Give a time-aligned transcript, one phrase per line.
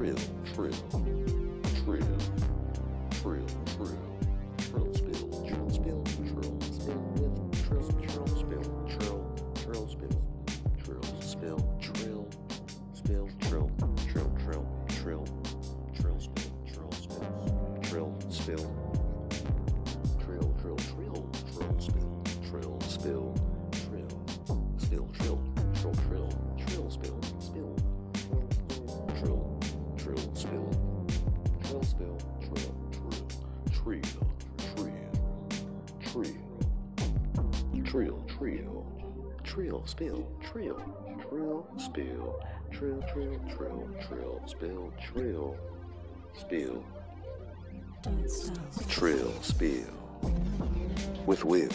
[0.00, 0.16] trill,
[0.54, 0.72] trill,
[1.84, 2.00] trill,
[3.04, 3.44] trill, trill,
[3.76, 9.20] trill, spill, trill, spill, trill, spill, with trill, trill, spill, trill,
[9.54, 10.16] trill, spill,
[10.78, 12.30] trill, spill, trill,
[12.94, 13.70] spill, trill,
[14.08, 15.26] trill, trill, trill,
[15.92, 18.79] trill, spill, trill, spill, trill, spill,
[34.02, 34.30] trill,
[34.62, 36.26] trill,
[37.84, 38.86] trill, trill, trill,
[39.44, 40.80] trill, spill, trill,
[41.28, 42.40] trill, spill,
[42.72, 45.56] trill, trill, trill, trill, spill, trill,
[46.34, 46.84] spill,
[48.88, 49.86] trill, spill,
[51.26, 51.68] with Will.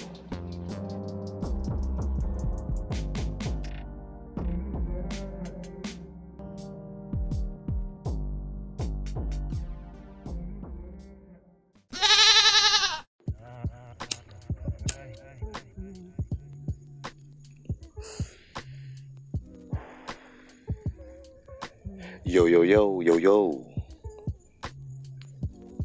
[22.76, 23.66] Yo, yo, yo.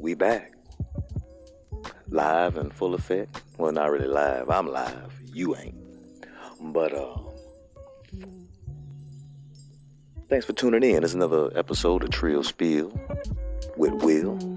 [0.01, 0.55] We back.
[2.09, 3.43] Live and full effect.
[3.59, 4.51] Well, not really live.
[4.51, 5.15] I'm live.
[5.33, 5.77] You ain't.
[6.61, 7.17] But, uh,
[10.29, 11.05] thanks for tuning in.
[11.05, 12.93] It's another episode of Trill Spill
[13.77, 14.57] with Will.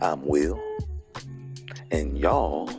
[0.00, 0.58] I'm Will.
[1.90, 2.70] And y'all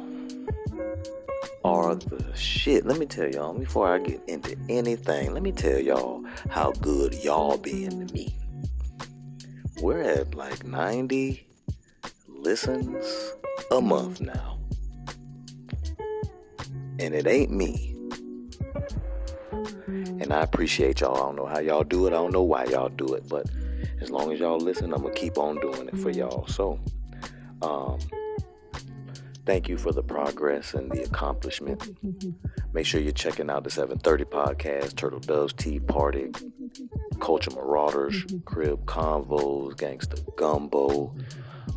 [1.66, 2.86] are the shit.
[2.86, 7.16] Let me tell y'all, before I get into anything, let me tell y'all how good
[7.24, 8.36] y'all been to me.
[9.81, 11.48] We're at like 90
[12.28, 13.34] listens
[13.72, 14.59] a month now.
[17.00, 17.96] And it ain't me.
[19.88, 21.16] And I appreciate y'all.
[21.16, 22.09] I don't know how y'all do it.
[22.09, 23.28] I don't know why y'all do it.
[23.28, 23.50] But
[24.02, 26.46] as long as y'all listen, I'm going to keep on doing it for y'all.
[26.48, 26.80] So,
[27.64, 27.98] um,
[29.45, 31.97] thank you for the progress and the accomplishment.
[32.73, 36.31] Make sure you're checking out the 730 podcast, Turtle Doves Tea Party,
[37.19, 41.16] Culture Marauders, Crib Convos, Gangsta Gumbo.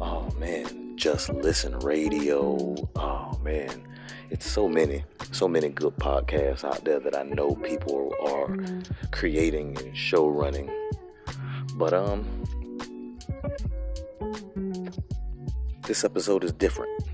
[0.01, 2.75] Oh man, Just Listen Radio.
[2.97, 3.83] Oh man,
[4.31, 8.57] it's so many, so many good podcasts out there that I know people are
[9.11, 10.71] creating and show running.
[11.75, 12.45] But um,
[15.87, 17.08] this episode is different.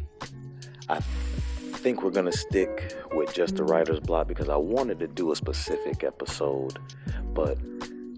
[0.89, 5.33] I think we're gonna stick with just the writer's block because I wanted to do
[5.33, 6.79] a specific episode,
[7.33, 7.59] but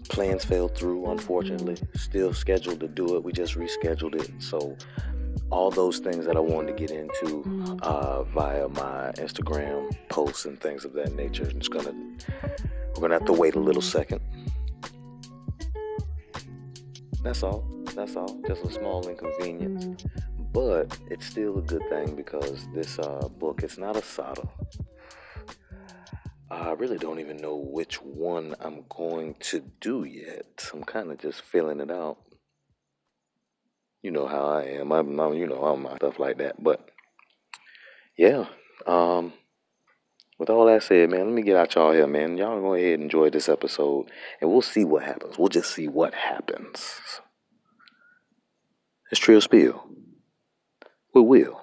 [0.09, 1.77] plans fell through unfortunately.
[1.95, 4.31] Still scheduled to do it, we just rescheduled it.
[4.41, 4.77] So
[5.49, 10.59] all those things that I wanted to get into uh, via my Instagram posts and
[10.59, 11.49] things of that nature.
[11.69, 11.93] Gonna
[12.95, 14.19] we're gonna have to wait a little second.
[17.21, 17.65] That's all.
[17.95, 18.41] That's all.
[18.47, 20.03] Just a small inconvenience
[20.53, 24.47] but it's still a good thing because this uh, book it's not a sada
[26.49, 30.69] i really don't even know which one i'm going to do yet.
[30.73, 32.17] I'm kind of just filling it out.
[34.01, 34.91] You know how i am.
[34.91, 36.63] I'm, I'm you know i'm my stuff like that.
[36.63, 36.89] But
[38.17, 38.45] yeah
[38.85, 39.33] um
[40.39, 42.37] with all that said man let me get out y'all here man.
[42.37, 44.09] Y'all go ahead and enjoy this episode
[44.39, 45.37] and we'll see what happens.
[45.37, 46.99] We'll just see what happens.
[49.11, 49.86] It's Trill Spill
[51.21, 51.61] we will.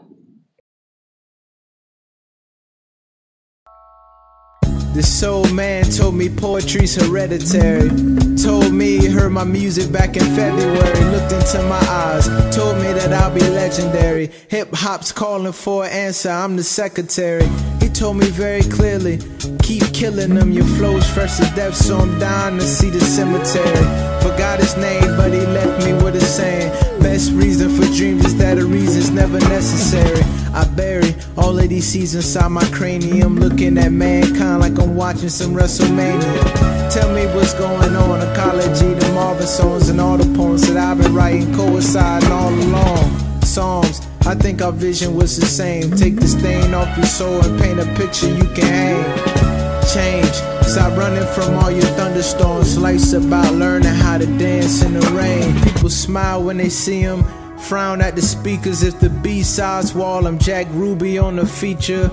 [4.95, 7.89] This soul man told me poetry's hereditary.
[8.37, 11.05] Told me he heard my music back in February.
[11.11, 14.31] Looked into my eyes, told me that I'll be legendary.
[14.51, 17.49] Hip hop's calling for an answer, I'm the secretary.
[17.95, 19.19] Told me very clearly,
[19.63, 20.51] keep killing them.
[20.51, 23.87] Your flow's fresh to death, so I'm down to see the cemetery.
[24.21, 26.71] Forgot his name, but he left me with a saying.
[27.01, 30.23] Best reason for dreams is that a reason's never necessary.
[30.53, 35.29] I bury all of these seeds inside my cranium, looking at mankind like I'm watching
[35.29, 36.93] some WrestleMania.
[36.93, 38.21] Tell me what's going on.
[38.33, 43.34] Ecology, the Marvin songs, and all the poems that I've been writing coinciding all along.
[43.55, 44.01] Psalms.
[44.27, 45.93] I think our vision was the same.
[45.93, 49.85] Take the stain off your soul and paint a picture you can hang.
[49.95, 50.35] Change.
[50.67, 52.77] Stop running from all your thunderstorms.
[52.77, 55.55] Life's about learning how to dance in the rain.
[55.63, 57.23] People smile when they see him.
[57.59, 60.27] Frown at the speakers if the B-sides wall.
[60.27, 62.11] I'm Jack Ruby on the feature.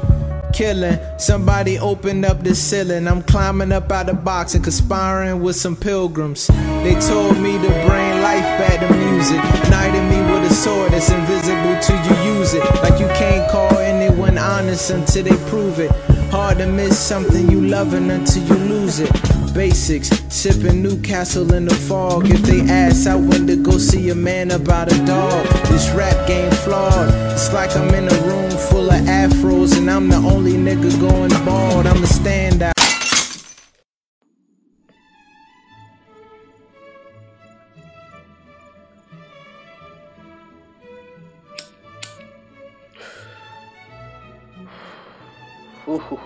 [0.53, 0.99] Killing.
[1.17, 3.07] Somebody opened up the ceiling.
[3.07, 6.47] I'm climbing up out the box and conspiring with some pilgrims.
[6.83, 9.41] They told me to bring life back to music.
[9.71, 12.63] Knighted me with sword that's invisible till you use it.
[12.83, 15.91] Like you can't call anyone honest until they prove it.
[16.31, 19.11] Hard to miss something you loving until you lose it.
[19.53, 22.29] Basics, sipping Newcastle in the fog.
[22.29, 25.45] If they ask, I went to go see a man about a dog.
[25.67, 27.09] This rap game flawed.
[27.33, 31.31] It's like I'm in a room full of afros and I'm the only nigga going
[31.45, 31.85] bald.
[31.85, 32.80] I'm a standout.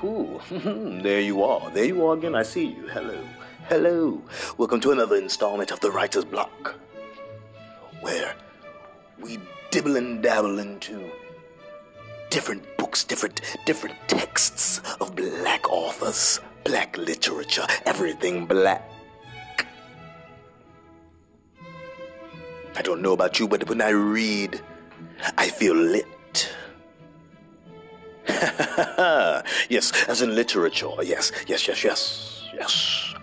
[0.05, 0.39] Ooh,
[1.01, 1.71] there you are.
[1.71, 2.35] There you are again.
[2.35, 2.87] I see you.
[2.89, 3.19] Hello.
[3.69, 4.21] Hello.
[4.55, 6.75] Welcome to another installment of the Writer's Block,
[8.01, 8.35] where
[9.19, 9.39] we
[9.71, 11.09] dibble and dabble into
[12.29, 18.87] different books, different different texts of black authors, black literature, everything black.
[22.75, 24.61] I don't know about you, but when I read,
[25.35, 26.05] I feel lit.
[29.69, 30.89] yes, as in literature.
[31.03, 33.13] Yes, yes, yes, yes, yes.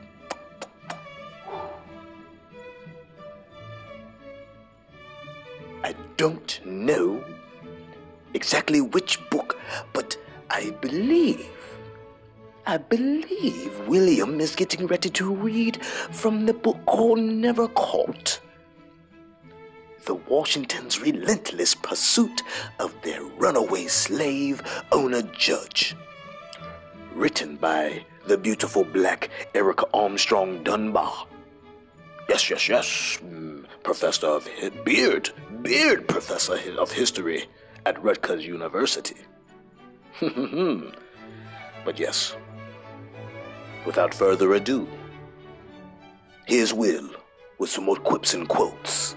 [5.82, 7.24] I don't know
[8.34, 9.58] exactly which book,
[9.92, 10.16] but
[10.50, 11.50] I believe,
[12.66, 18.40] I believe William is getting ready to read from the book called Never Caught
[20.04, 22.42] the Washington's relentless pursuit
[22.78, 25.96] of their runaway slave Ona Judge.
[27.14, 31.26] Written by the beautiful black Erica Armstrong Dunbar.
[32.28, 34.48] Yes, yes, yes, mm, professor of
[34.84, 35.30] Beard,
[35.62, 37.46] Beard professor of history
[37.84, 39.16] at Rutgers University.
[40.20, 42.36] but yes,
[43.84, 44.88] without further ado,
[46.46, 47.10] here's Will
[47.58, 49.16] with some more quips and quotes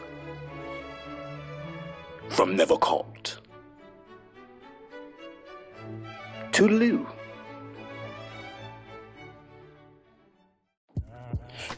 [2.30, 3.39] from Never Caught.
[6.51, 7.06] Toodaloo.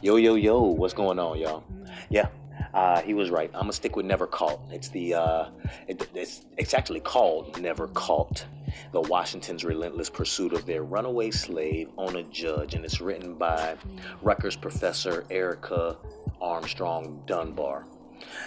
[0.00, 1.64] Yo, yo, yo, what's going on, y'all?
[2.08, 2.28] Yeah,
[2.72, 3.50] uh, he was right.
[3.54, 4.60] I'm gonna stick with Never Caught.
[4.70, 5.48] It's the, uh,
[5.88, 8.46] it, it's, it's actually called Never Caught.
[8.92, 13.76] The Washington's relentless pursuit of their runaway slave Ona Judge, and it's written by
[14.22, 15.96] Rutgers professor Erica
[16.40, 17.86] Armstrong Dunbar.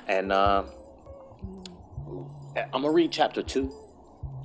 [0.08, 0.64] And uh,
[2.56, 3.72] Eh, I'm gonna read chapter two.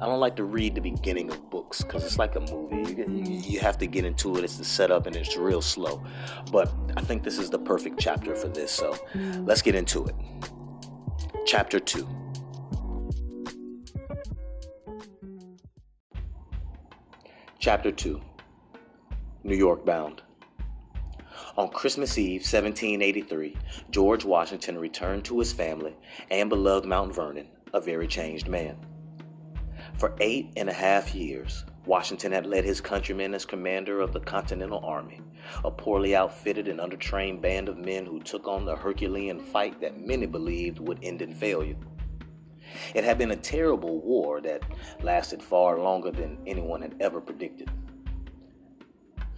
[0.00, 2.92] I don't like to read the beginning of books because it's like a movie.
[2.92, 4.44] You, you- have to get into it.
[4.44, 6.04] It's the setup and it's real slow.
[6.52, 8.70] But I think this is the perfect chapter for this.
[8.70, 8.96] So
[9.44, 10.14] let's get into it.
[11.46, 12.06] Chapter two.
[17.58, 18.20] Chapter two.
[19.44, 20.22] New York bound.
[21.56, 23.56] On Christmas Eve, 1783,
[23.90, 25.96] George Washington returned to his family
[26.30, 28.76] and beloved Mount Vernon, a very changed man.
[29.98, 34.20] For eight and a half years, Washington had led his countrymen as commander of the
[34.20, 35.20] Continental Army,
[35.62, 40.00] a poorly outfitted and undertrained band of men who took on the Herculean fight that
[40.00, 41.76] many believed would end in failure.
[42.94, 44.62] It had been a terrible war that
[45.02, 47.70] lasted far longer than anyone had ever predicted.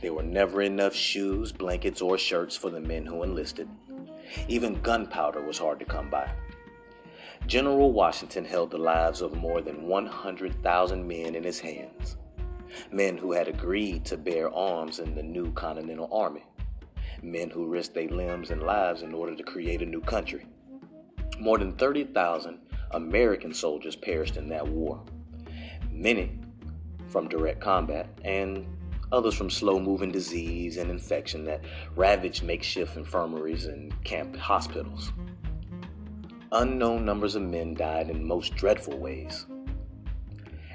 [0.01, 3.69] There were never enough shoes, blankets, or shirts for the men who enlisted.
[4.47, 6.31] Even gunpowder was hard to come by.
[7.47, 12.17] General Washington held the lives of more than 100,000 men in his hands.
[12.93, 16.45] Men who had agreed to bear arms in the new Continental Army.
[17.23, 20.47] Men who risked their limbs and lives in order to create a new country.
[21.41, 22.59] More than 30,000
[22.93, 25.03] American soldiers perished in that war.
[25.91, 26.39] Many
[27.09, 28.67] from direct combat, and
[29.11, 31.63] others from slow moving disease and infection that
[31.97, 35.13] ravaged makeshift infirmaries and camp hospitals.
[36.53, 39.45] Unknown numbers of men died in most dreadful ways.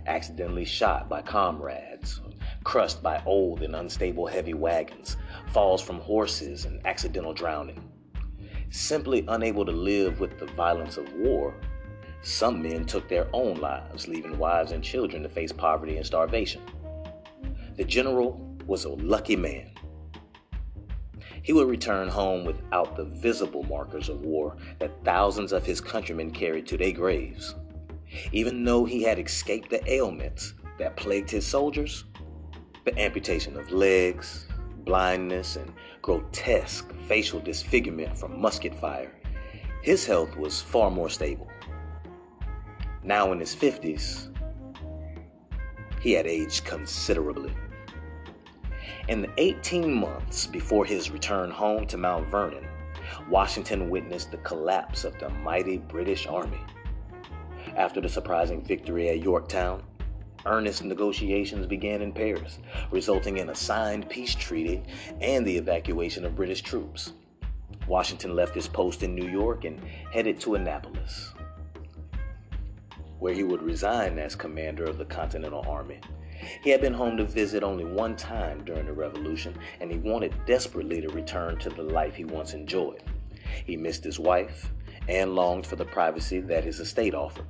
[0.06, 2.22] Accidentally shot by comrades,
[2.64, 5.18] crushed by old and unstable heavy wagons,
[5.52, 7.82] falls from horses, and accidental drowning.
[8.70, 11.56] Simply unable to live with the violence of war,
[12.22, 16.62] some men took their own lives, leaving wives and children to face poverty and starvation.
[17.78, 18.34] The general
[18.68, 19.72] was a lucky man.
[21.44, 26.32] He would return home without the visible markers of war that thousands of his countrymen
[26.32, 27.56] carried to their graves.
[28.32, 32.06] Even though he had escaped the ailments that plagued his soldiers,
[32.86, 34.48] the amputation of legs,
[34.86, 39.12] blindness, and grotesque facial disfigurement from musket fire,
[39.82, 41.50] his health was far more stable.
[43.04, 44.34] Now in his 50s,
[46.02, 47.54] he had aged considerably.
[49.10, 52.66] In the 18 months before his return home to Mount Vernon,
[53.30, 56.62] Washington witnessed the collapse of the mighty British Army.
[57.76, 59.84] After the surprising victory at Yorktown,
[60.46, 62.60] earnest negotiations began in Paris,
[62.92, 64.82] resulting in a signed peace treaty
[65.20, 67.12] and the evacuation of British troops.
[67.88, 69.82] Washington left his post in New York and
[70.14, 71.34] headed to Annapolis,
[73.20, 76.00] where he would resign as commander of the Continental Army.
[76.64, 80.34] He had been home to visit only one time during the Revolution, and he wanted
[80.46, 83.04] desperately to return to the life he once enjoyed.
[83.66, 84.72] He missed his wife
[85.08, 87.46] and longed for the privacy that his estate offered.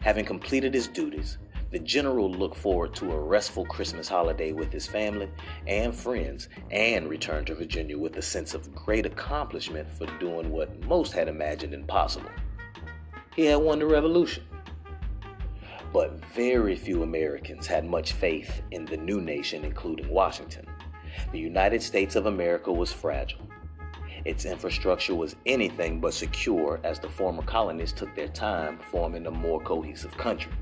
[0.00, 1.38] Having completed his duties,
[1.70, 5.30] the general looked forward to a restful Christmas holiday with his family
[5.66, 10.84] and friends and returned to Virginia with a sense of great accomplishment for doing what
[10.84, 12.30] most had imagined impossible.
[13.34, 14.44] He had won the revolution.
[15.92, 20.66] But very few Americans had much faith in the new nation, including Washington.
[21.32, 23.46] The United States of America was fragile.
[24.24, 29.30] Its infrastructure was anything but secure as the former colonies took their time forming a
[29.30, 30.52] more cohesive country.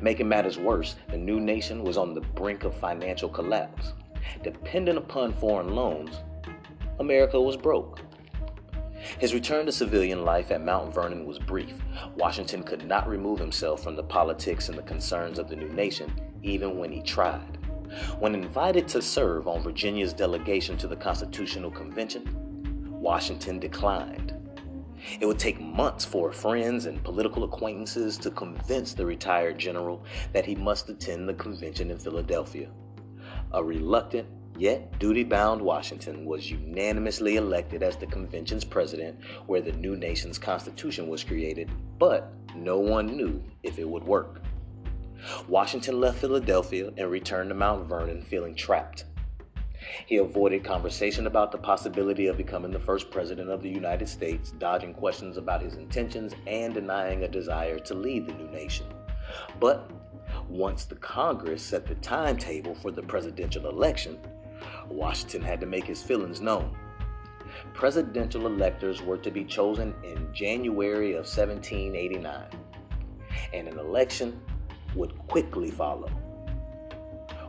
[0.00, 3.92] Making matters worse, the new nation was on the brink of financial collapse.
[4.42, 6.16] Dependent upon foreign loans,
[6.98, 8.00] America was broke.
[9.18, 11.78] His return to civilian life at Mount Vernon was brief.
[12.16, 16.12] Washington could not remove himself from the politics and the concerns of the new nation,
[16.42, 17.58] even when he tried.
[18.18, 22.24] When invited to serve on Virginia's delegation to the Constitutional Convention,
[22.90, 24.34] Washington declined.
[25.20, 30.44] It would take months for friends and political acquaintances to convince the retired general that
[30.46, 32.68] he must attend the convention in Philadelphia.
[33.52, 34.26] A reluctant
[34.58, 40.38] yet duty bound Washington was unanimously elected as the convention's president, where the new nation's
[40.38, 44.40] constitution was created, but no one knew if it would work.
[45.48, 49.04] Washington left Philadelphia and returned to Mount Vernon feeling trapped.
[50.06, 54.52] He avoided conversation about the possibility of becoming the first president of the United States,
[54.52, 58.86] dodging questions about his intentions and denying a desire to lead the new nation.
[59.60, 59.90] But
[60.48, 64.18] once the Congress set the timetable for the presidential election,
[64.88, 66.76] Washington had to make his feelings known.
[67.74, 72.44] Presidential electors were to be chosen in January of 1789,
[73.52, 74.40] and an election
[74.94, 76.10] would quickly follow.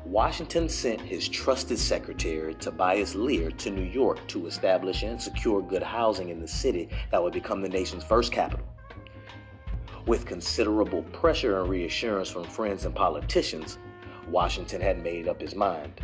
[0.06, 5.84] Washington sent his trusted secretary, Tobias Lear, to New York to establish and secure good
[5.84, 8.66] housing in the city that would become the nation's first capital.
[10.06, 13.80] With considerable pressure and reassurance from friends and politicians,
[14.30, 16.00] Washington had made up his mind.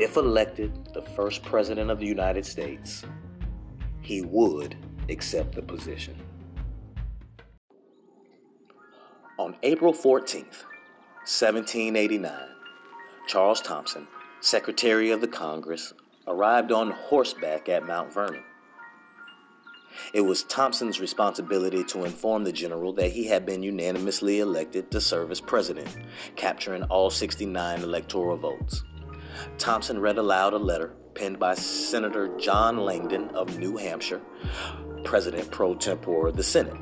[0.00, 3.04] If elected the first president of the United States,
[4.00, 4.74] he would
[5.10, 6.16] accept the position.
[9.38, 10.64] On April 14th,
[11.28, 12.32] 1789,
[13.28, 14.08] Charles Thomson,
[14.40, 15.92] Secretary of the Congress,
[16.26, 18.44] arrived on horseback at Mount Vernon.
[20.14, 25.00] It was Thomson's responsibility to inform the general that he had been unanimously elected to
[25.02, 25.94] serve as president,
[26.36, 28.82] capturing all 69 electoral votes.
[29.58, 34.20] Thomson read aloud a letter penned by Senator John Langdon of New Hampshire,
[35.04, 36.76] President pro tempore of the Senate.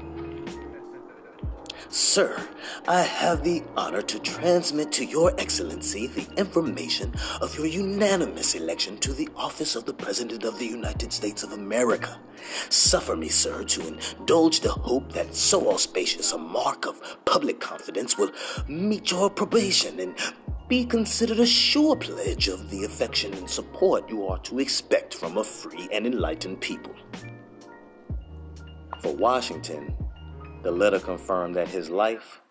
[1.91, 2.47] Sir,
[2.87, 8.99] I have the honor to transmit to Your Excellency the information of your unanimous election
[8.99, 12.21] to the office of the President of the United States of America.
[12.69, 18.19] Suffer me, sir, to indulge the hope that so auspicious a mark of public confidence
[18.19, 18.33] will
[18.69, 20.15] meet your approbation and
[20.69, 25.39] be considered a sure pledge of the affection and support you are to expect from
[25.39, 26.95] a free and enlightened people.
[29.01, 29.97] For Washington,
[30.63, 32.43] the letter confirmed that his life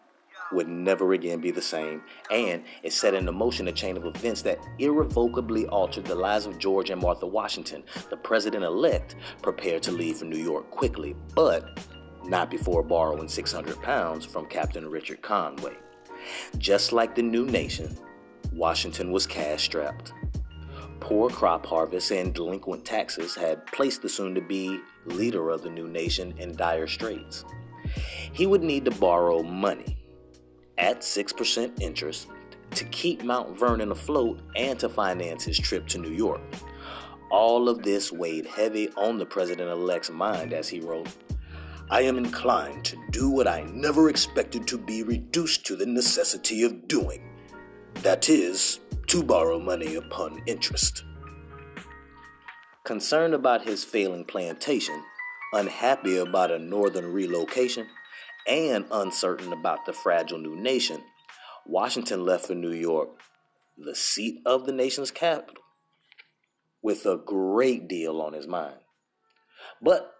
[0.51, 4.41] would never again be the same, and it set into motion a chain of events
[4.43, 9.91] that irrevocably altered the lives of George and Martha Washington, the president elect, prepared to
[9.91, 11.79] leave for New York quickly, but
[12.23, 15.75] not before borrowing 600 pounds from Captain Richard Conway.
[16.57, 17.95] Just like the new nation,
[18.53, 20.13] Washington was cash strapped.
[20.99, 25.69] Poor crop harvests and delinquent taxes had placed the soon to be leader of the
[25.69, 27.45] new nation in dire straits
[28.33, 29.97] he would need to borrow money
[30.77, 32.27] at 6% interest
[32.71, 36.41] to keep Mount Vernon afloat and to finance his trip to New York.
[37.31, 41.09] All of this weighed heavy on the president elect's mind as he wrote,
[41.89, 46.63] I am inclined to do what I never expected to be reduced to the necessity
[46.63, 47.23] of doing
[48.03, 51.03] that is, to borrow money upon interest.
[52.83, 55.03] Concerned about his failing plantation,
[55.53, 57.87] unhappy about a northern relocation,
[58.47, 61.01] and uncertain about the fragile new nation,
[61.65, 63.09] Washington left for New York,
[63.77, 65.63] the seat of the nation's capital,
[66.81, 68.77] with a great deal on his mind.
[69.81, 70.13] But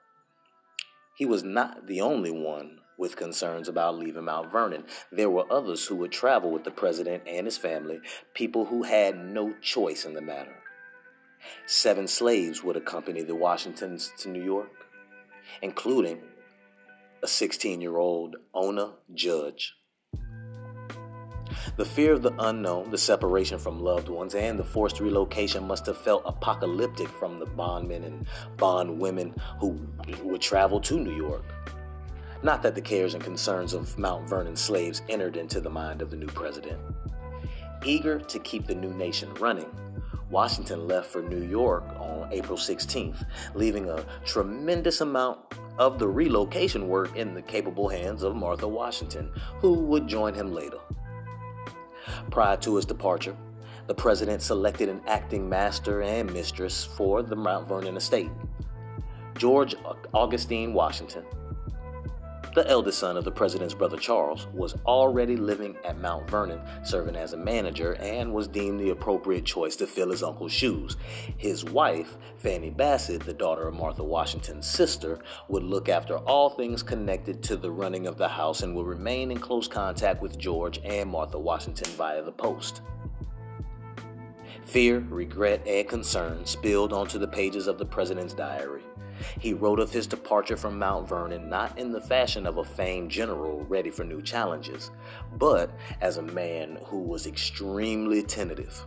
[1.17, 4.83] he was not the only one with concerns about leaving Mount Vernon.
[5.11, 7.99] There were others who would travel with the president and his family,
[8.33, 10.55] people who had no choice in the matter.
[11.65, 14.71] Seven slaves would accompany the Washingtons to New York,
[15.61, 16.21] including
[17.23, 19.73] a 16 year old Ona Judge.
[21.77, 25.85] The fear of the unknown, the separation from loved ones, and the forced relocation must
[25.85, 28.25] have felt apocalyptic from the bondmen and
[28.57, 29.79] bondwomen who
[30.23, 31.43] would travel to New York.
[32.43, 36.11] Not that the cares and concerns of Mount Vernon slaves entered into the mind of
[36.11, 36.79] the new president.
[37.83, 39.69] Eager to keep the new nation running,
[40.29, 43.25] Washington left for New York on April 16th,
[43.55, 45.39] leaving a tremendous amount
[45.77, 50.53] of the relocation work in the capable hands of Martha Washington, who would join him
[50.53, 50.79] later.
[52.29, 53.35] Prior to his departure,
[53.87, 58.29] the president selected an acting master and mistress for the Mount Vernon estate.
[59.37, 59.75] George
[60.13, 61.23] Augustine Washington,
[62.57, 67.15] the eldest son of the president's brother Charles, was already living at Mount Vernon, serving
[67.15, 70.97] as a manager, and was deemed the appropriate choice to fill his uncle's shoes.
[71.37, 76.81] His wife, Fanny Bassett, the daughter of Martha Washington's sister, would look after all things
[76.81, 80.79] connected to the running of the house and would remain in close contact with George
[80.83, 82.81] and Martha Washington via the post.
[84.65, 88.81] Fear, regret, and concern spilled onto the pages of the president's diary.
[89.39, 93.11] He wrote of his departure from Mount Vernon not in the fashion of a famed
[93.11, 94.91] general ready for new challenges,
[95.33, 95.71] but
[96.01, 98.85] as a man who was extremely tentative.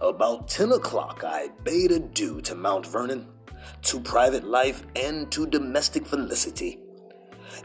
[0.00, 3.28] About 10 o'clock, I bade adieu to Mount Vernon,
[3.82, 6.80] to private life, and to domestic felicity.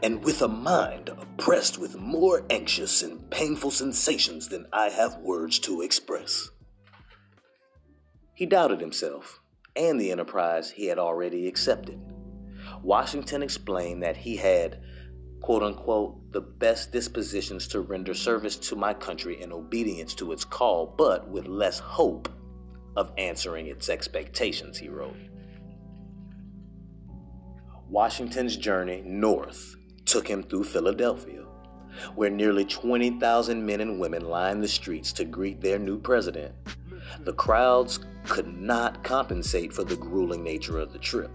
[0.02, 5.58] And with a mind oppressed with more anxious and painful sensations than I have words
[5.60, 6.50] to express.
[8.34, 9.39] He doubted himself
[9.76, 12.00] and the enterprise he had already accepted.
[12.82, 14.80] Washington explained that he had,
[15.40, 20.44] quote unquote, the best dispositions to render service to my country in obedience to its
[20.44, 22.28] call, but with less hope
[22.96, 25.16] of answering its expectations, he wrote.
[27.88, 31.44] Washington's journey north took him through Philadelphia,
[32.14, 36.54] where nearly 20,000 men and women lined the streets to greet their new president.
[37.18, 41.30] The crowds could not compensate for the grueling nature of the trip.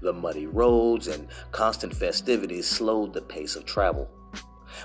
[0.00, 4.08] The muddy roads and constant festivities slowed the pace of travel.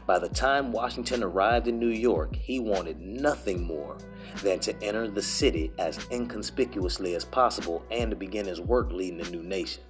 [0.08, 3.98] By the time Washington arrived in New York, he wanted nothing more
[4.42, 9.20] than to enter the city as inconspicuously as possible and to begin his work leading
[9.20, 9.84] the new nation.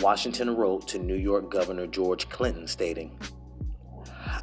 [0.00, 3.18] Washington wrote to New York Governor George Clinton stating,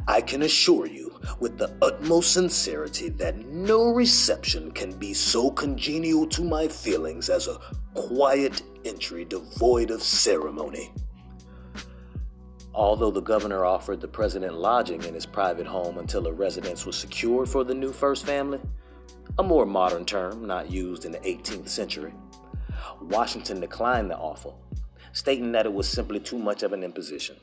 [0.07, 6.27] I can assure you with the utmost sincerity that no reception can be so congenial
[6.27, 7.59] to my feelings as a
[7.93, 10.91] quiet entry devoid of ceremony.
[12.73, 16.97] Although the governor offered the president lodging in his private home until a residence was
[16.97, 18.59] secured for the new first family,
[19.37, 22.13] a more modern term not used in the 18th century,
[23.01, 24.51] Washington declined the offer,
[25.11, 27.35] stating that it was simply too much of an imposition.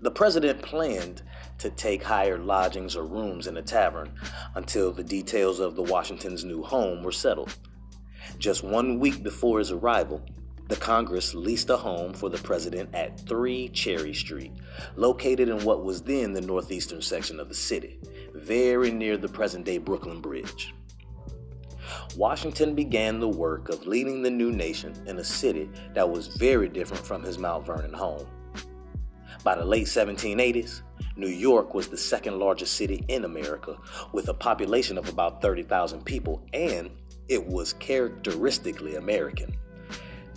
[0.00, 1.22] The president planned
[1.62, 4.12] to take hired lodgings or rooms in a tavern
[4.56, 7.54] until the details of the Washington's new home were settled.
[8.36, 10.20] Just one week before his arrival,
[10.66, 14.50] the Congress leased a home for the president at 3 Cherry Street,
[14.96, 18.00] located in what was then the northeastern section of the city,
[18.34, 20.74] very near the present day Brooklyn Bridge.
[22.16, 26.68] Washington began the work of leading the new nation in a city that was very
[26.68, 28.26] different from his Mount Vernon home.
[29.44, 30.82] By the late 1780s,
[31.16, 33.76] New York was the second largest city in America,
[34.12, 36.90] with a population of about 30,000 people, and
[37.28, 39.52] it was characteristically American.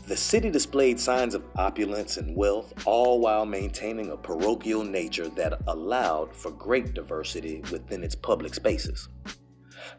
[0.08, 5.62] The city displayed signs of opulence and wealth, all while maintaining a parochial nature that
[5.68, 9.10] allowed for great diversity within its public spaces.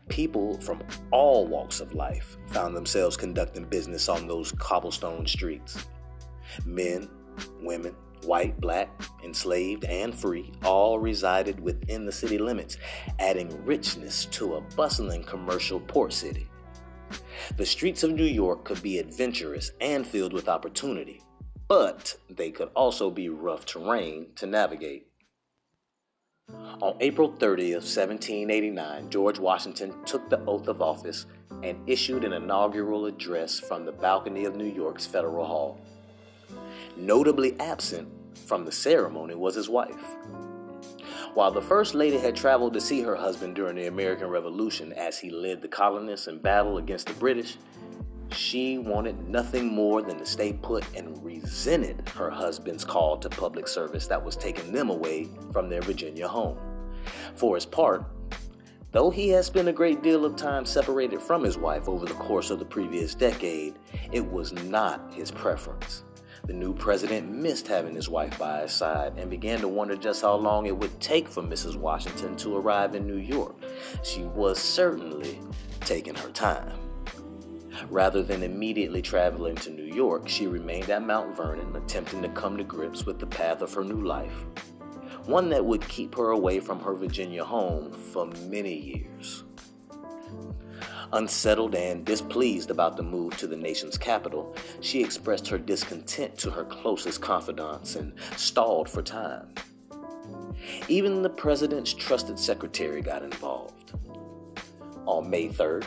[0.09, 5.87] People from all walks of life found themselves conducting business on those cobblestone streets.
[6.65, 7.09] Men,
[7.61, 8.89] women, white, black,
[9.25, 12.79] enslaved, and free, all resided within the city limits,
[13.19, 16.49] adding richness to a bustling commercial port city.
[17.57, 21.23] The streets of New York could be adventurous and filled with opportunity,
[21.69, 25.07] but they could also be rough terrain to navigate.
[26.81, 31.27] On April 30th, 1789, George Washington took the oath of office
[31.63, 35.81] and issued an inaugural address from the balcony of New York's Federal Hall.
[36.97, 38.09] Notably absent
[38.47, 40.17] from the ceremony was his wife.
[41.35, 45.19] While the First Lady had traveled to see her husband during the American Revolution as
[45.19, 47.59] he led the colonists in battle against the British,
[48.33, 53.69] She wanted nothing more than to stay put and resented her husband's call to public
[53.69, 56.59] service that was taking them away from their Virginia home.
[57.35, 58.05] For his part,
[58.93, 62.15] though he had spent a great deal of time separated from his wife over the
[62.15, 63.75] course of the previous decade,
[64.13, 66.03] it was not his preference.
[66.47, 70.23] The new president missed having his wife by his side and began to wonder just
[70.23, 71.75] how long it would take for Mrs.
[71.75, 73.57] Washington to arrive in New York.
[74.05, 75.41] She was certainly
[75.81, 76.79] taking her time.
[77.91, 82.57] Rather than immediately traveling to New York, she remained at Mount Vernon, attempting to come
[82.57, 84.45] to grips with the path of her new life,
[85.25, 89.43] one that would keep her away from her Virginia home for many years.
[91.13, 96.51] Unsettled and displeased about the move to the nation's capital, she expressed her discontent to
[96.51, 99.49] her closest confidants and stalled for time.
[100.89, 103.93] Even the president's trusted secretary got involved.
[105.07, 105.87] On May 3rd,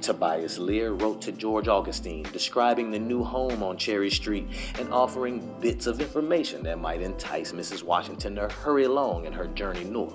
[0.00, 4.46] Tobias Lear wrote to George Augustine describing the new home on Cherry Street
[4.78, 7.82] and offering bits of information that might entice Mrs.
[7.82, 10.14] Washington to hurry along in her journey north.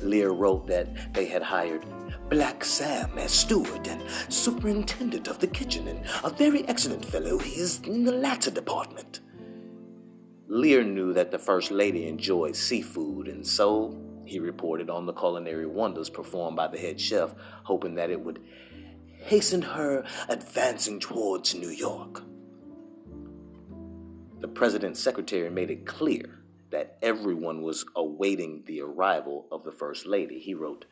[0.00, 1.84] Lear wrote that they had hired
[2.28, 7.60] Black Sam as steward and superintendent of the kitchen, and a very excellent fellow he
[7.60, 9.20] is in the latter department.
[10.48, 15.66] Lear knew that the First Lady enjoyed seafood, and so he reported on the culinary
[15.66, 18.40] wonders performed by the head chef, hoping that it would
[19.18, 22.22] hasten her advancing towards New York.
[24.40, 30.06] The president's secretary made it clear that everyone was awaiting the arrival of the First
[30.06, 30.38] Lady.
[30.38, 30.84] He wrote,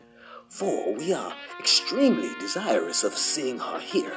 [0.52, 4.14] For we are extremely desirous of seeing her here.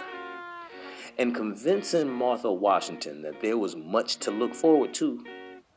[1.17, 5.23] And convincing Martha Washington that there was much to look forward to,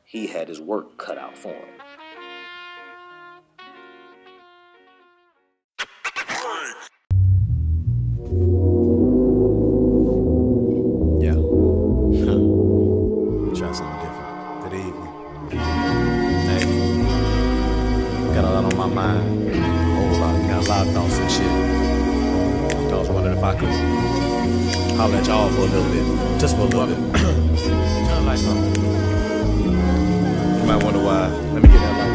[0.05, 1.78] he had his work cut out for him.
[24.98, 26.40] Holler at y'all for a little bit.
[26.40, 26.98] Just for a little bit.
[27.20, 28.57] Turn lights on.
[30.59, 31.29] You might wonder why.
[31.55, 32.12] Let me get that light.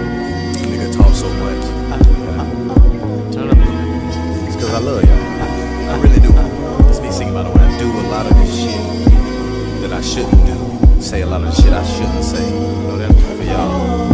[0.67, 1.63] Nigga talk so much.
[3.33, 3.57] Turn up.
[4.47, 5.91] It's cause I love y'all.
[5.91, 6.31] I really do.
[6.89, 10.01] It's me singing about it when I do a lot of this shit that I
[10.01, 11.01] shouldn't do.
[11.01, 12.45] Say a lot of the shit I shouldn't say.
[12.45, 14.12] You know that for y'all.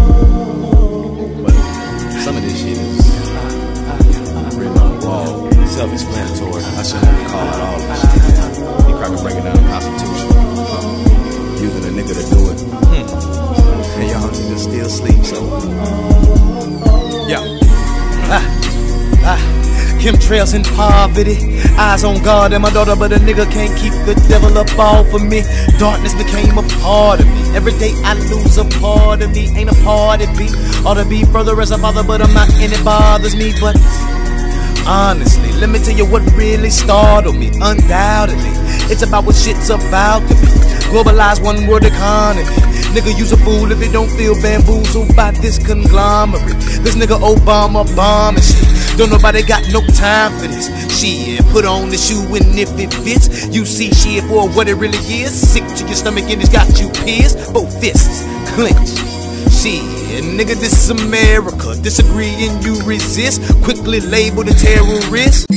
[5.70, 6.64] Self-explanatory.
[6.64, 8.22] I shouldn't have called it all this shit.
[8.88, 10.28] He cracking breaking down the Constitution.
[11.62, 12.60] Using a nigga to do it.
[12.90, 13.06] Hmm.
[14.00, 15.40] And y'all niggas still sleep, so.
[17.28, 17.44] Yeah.
[18.32, 18.46] Ah.
[19.24, 19.42] Ah.
[20.02, 21.38] Chemtrails in poverty.
[21.78, 25.14] Eyes on God and my daughter, but a nigga can't keep the devil up off
[25.14, 25.44] of me.
[25.78, 27.56] Darkness became a part of me.
[27.56, 29.50] Every day I lose a part of me.
[29.56, 30.48] Ain't a part of me.
[30.86, 33.54] Ought to be further as a father, but I'm not, and it bothers me.
[33.60, 33.76] But
[34.90, 37.50] honestly, let me tell you what really startled me.
[37.62, 38.50] Undoubtedly,
[38.90, 40.48] it's about what shit's about to be.
[40.90, 42.44] Globalized one world economy.
[42.90, 46.58] Nigga, use a fool if it don't feel bamboozled by this conglomerate.
[46.82, 48.98] This nigga Obama bombing shit.
[48.98, 50.68] Don't nobody got no time for this.
[51.00, 54.74] Shit, put on the shoe and if it fits, you see shit for what it
[54.74, 55.32] really is.
[55.32, 57.54] Sick to your stomach and it's got you pissed.
[57.54, 58.26] Both fists
[58.56, 58.98] clenched.
[59.54, 59.86] Shit,
[60.22, 61.76] nigga, this is America.
[61.82, 63.42] Disagree and you resist.
[63.64, 65.48] Quickly labeled a terrorist.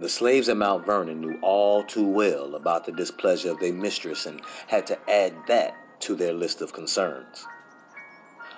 [0.00, 4.26] The slaves at Mount Vernon knew all too well about the displeasure of their mistress
[4.26, 7.46] and had to add that to their list of concerns.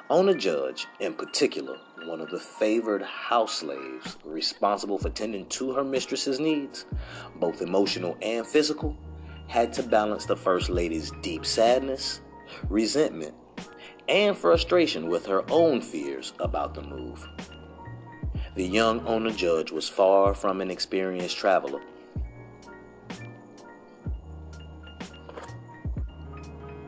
[0.08, 5.82] Ona Judge, in particular, one of the favored house slaves responsible for tending to her
[5.82, 6.84] mistress's needs,
[7.36, 8.96] both emotional and physical,
[9.48, 12.20] had to balance the First Lady's deep sadness,
[12.68, 13.34] resentment,
[14.08, 17.26] and frustration with her own fears about the move.
[18.54, 21.80] The young Ona Judge was far from an experienced traveler.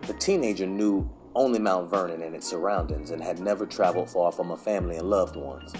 [0.07, 4.50] The teenager knew only Mount Vernon and its surroundings and had never traveled far from
[4.50, 5.72] her family and loved ones.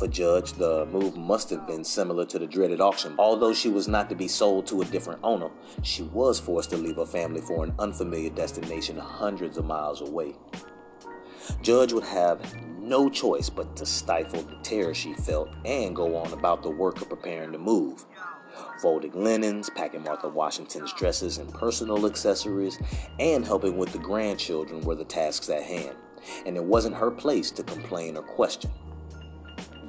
[0.00, 3.14] For Judge, the move must have been similar to the dreaded auction.
[3.18, 5.50] Although she was not to be sold to a different owner,
[5.82, 10.36] she was forced to leave her family for an unfamiliar destination hundreds of miles away.
[11.60, 12.40] Judge would have
[12.78, 17.02] no choice but to stifle the terror she felt and go on about the work
[17.02, 18.06] of preparing to move.
[18.80, 22.78] Folding linens, packing Martha Washington's dresses and personal accessories,
[23.18, 25.94] and helping with the grandchildren were the tasks at hand,
[26.46, 28.70] and it wasn't her place to complain or question.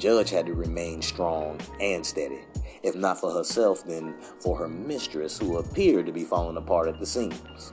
[0.01, 2.39] Judge had to remain strong and steady.
[2.81, 6.99] If not for herself, then for her mistress, who appeared to be falling apart at
[6.99, 7.71] the seams.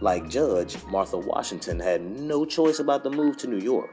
[0.00, 3.90] Like Judge, Martha Washington had no choice about the move to New York.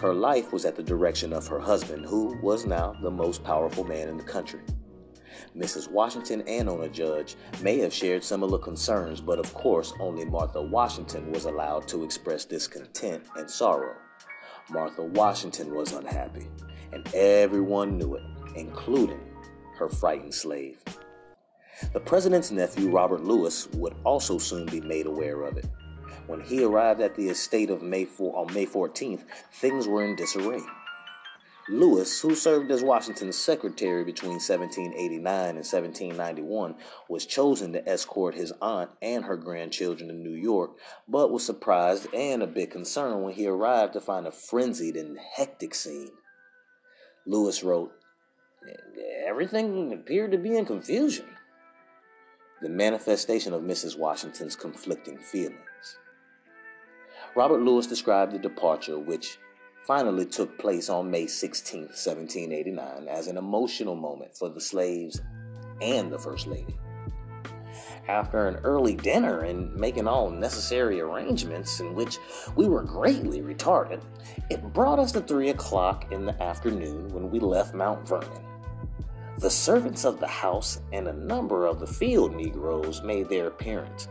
[0.00, 3.84] Her life was at the direction of her husband, who was now the most powerful
[3.84, 4.62] man in the country.
[5.56, 5.88] Mrs.
[5.88, 11.30] Washington and Ona Judge may have shared similar concerns, but of course, only Martha Washington
[11.30, 13.94] was allowed to express discontent and sorrow.
[14.68, 16.46] Martha Washington was unhappy,
[16.92, 18.22] and everyone knew it,
[18.56, 19.20] including
[19.76, 20.82] her frightened slave.
[21.92, 25.66] The president's nephew, Robert Lewis, would also soon be made aware of it.
[26.26, 29.22] When he arrived at the estate of May 4, on May 14th,
[29.52, 30.60] things were in disarray.
[31.68, 36.74] Lewis, who served as Washington's secretary between 1789 and 1791,
[37.08, 40.72] was chosen to escort his aunt and her grandchildren to New York,
[41.08, 45.18] but was surprised and a bit concerned when he arrived to find a frenzied and
[45.36, 46.10] hectic scene.
[47.30, 47.92] Lewis wrote,
[49.24, 51.26] Everything appeared to be in confusion.
[52.60, 53.96] The manifestation of Mrs.
[53.96, 55.98] Washington's conflicting feelings.
[57.36, 59.38] Robert Lewis described the departure, which
[59.86, 65.20] finally took place on May 16, 1789, as an emotional moment for the slaves
[65.80, 66.76] and the First Lady.
[68.08, 72.18] After an early dinner and making all necessary arrangements, in which
[72.56, 74.02] we were greatly retarded,
[74.50, 78.44] it brought us to three o'clock in the afternoon when we left Mount Vernon.
[79.38, 84.08] The servants of the house and a number of the field Negroes made their appearance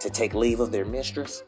[0.00, 1.44] to take leave of their mistress.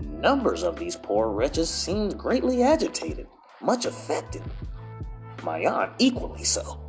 [0.00, 3.26] Numbers of these poor wretches seemed greatly agitated,
[3.60, 4.42] much affected.
[5.42, 6.80] My aunt equally so.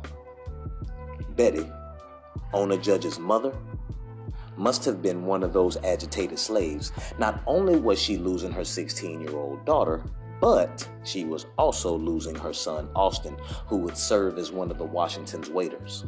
[1.36, 1.70] Betty,
[2.52, 3.52] Ona Judge's mother,
[4.56, 6.92] must have been one of those agitated slaves.
[7.18, 10.04] Not only was she losing her 16 year old daughter,
[10.40, 13.36] but she was also losing her son, Austin,
[13.66, 16.04] who would serve as one of the Washington's waiters.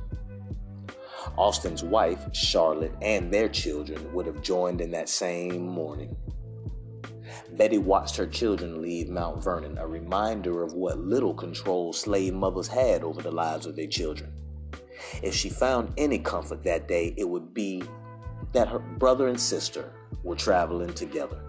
[1.37, 6.17] Austin's wife, Charlotte, and their children would have joined in that same morning.
[7.53, 12.69] Betty watched her children leave Mount Vernon, a reminder of what little control slave mothers
[12.69, 14.33] had over the lives of their children.
[15.23, 17.83] If she found any comfort that day, it would be
[18.53, 21.41] that her brother and sister were traveling together.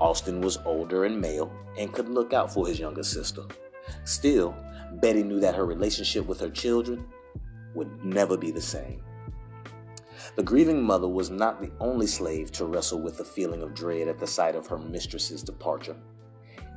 [0.00, 3.42] Austin was older and male and could look out for his younger sister.
[4.04, 4.54] Still,
[4.94, 7.06] Betty knew that her relationship with her children
[7.74, 9.02] would never be the same.
[10.36, 14.08] The grieving mother was not the only slave to wrestle with the feeling of dread
[14.08, 15.96] at the sight of her mistress's departure.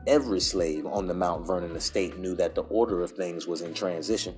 [0.07, 3.73] Every slave on the Mount Vernon estate knew that the order of things was in
[3.73, 4.35] transition.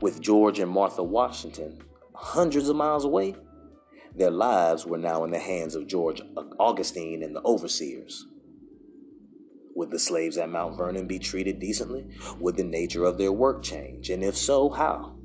[0.00, 1.78] With George and Martha Washington
[2.14, 3.34] hundreds of miles away,
[4.16, 6.22] their lives were now in the hands of George
[6.58, 8.26] Augustine and the overseers.
[9.74, 12.06] Would the slaves at Mount Vernon be treated decently?
[12.40, 14.08] Would the nature of their work change?
[14.08, 15.16] And if so, how?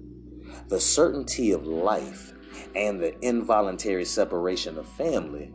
[0.68, 2.34] The certainty of life
[2.76, 5.54] and the involuntary separation of family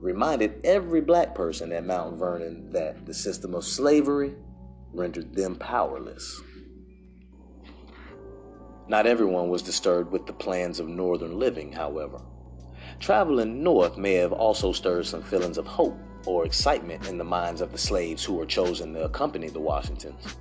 [0.00, 4.34] reminded every black person at Mount Vernon that the system of slavery
[4.92, 6.42] rendered them powerless.
[8.88, 12.20] Not everyone was disturbed with the plans of northern living, however.
[13.00, 17.60] Traveling north may have also stirred some feelings of hope or excitement in the minds
[17.60, 20.36] of the slaves who were chosen to accompany the Washingtons.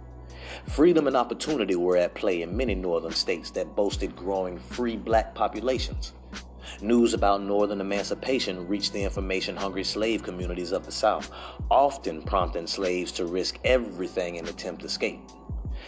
[0.67, 5.33] Freedom and opportunity were at play in many northern states that boasted growing free black
[5.33, 6.13] populations.
[6.81, 11.31] News about northern emancipation reached the information hungry slave communities of the South,
[11.71, 15.19] often prompting slaves to risk everything in attempt escape.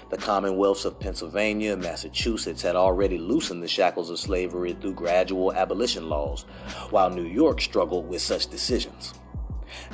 [0.09, 5.53] The commonwealths of Pennsylvania and Massachusetts had already loosened the shackles of slavery through gradual
[5.53, 6.43] abolition laws,
[6.89, 9.13] while New York struggled with such decisions.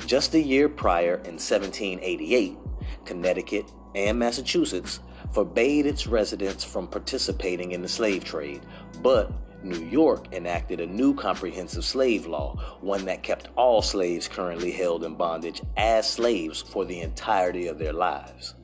[0.06, 2.56] Just a year prior, in 1788,
[3.04, 5.00] Connecticut and Massachusetts
[5.32, 8.62] forbade its residents from participating in the slave trade,
[9.02, 9.32] but
[9.64, 15.04] New York enacted a new comprehensive slave law, one that kept all slaves currently held
[15.04, 18.54] in bondage as slaves for the entirety of their lives.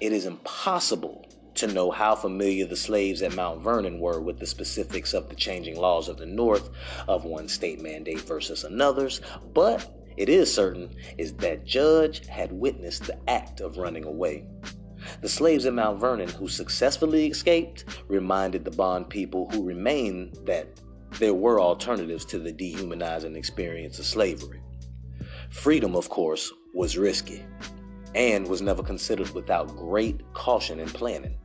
[0.00, 4.46] It is impossible to know how familiar the slaves at Mount Vernon were with the
[4.46, 6.70] specifics of the changing laws of the North,
[7.06, 9.20] of one state mandate versus another's,
[9.52, 14.46] but it is certain is that Judge had witnessed the act of running away.
[15.20, 20.80] The slaves at Mount Vernon who successfully escaped reminded the bond people who remained that
[21.18, 24.60] there were alternatives to the dehumanizing experience of slavery.
[25.50, 27.44] Freedom, of course, was risky
[28.14, 31.36] and was never considered without great caution and planning.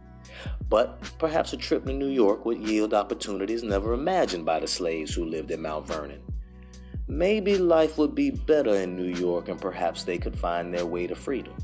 [0.70, 5.14] But perhaps a trip to New York would yield opportunities never imagined by the slaves
[5.14, 6.22] who lived at Mount Vernon.
[7.08, 11.08] Maybe life would be better in New York and perhaps they could find their way
[11.08, 11.56] to freedom.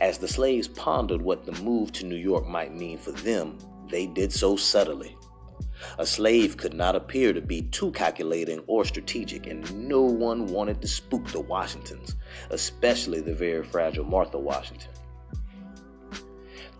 [0.00, 3.58] As the slaves pondered what the move to New York might mean for them,
[3.88, 5.16] they did so subtly.
[5.98, 10.80] A slave could not appear to be too calculating or strategic, and no one wanted
[10.80, 12.16] to spook the Washingtons,
[12.50, 14.90] especially the very fragile Martha Washington.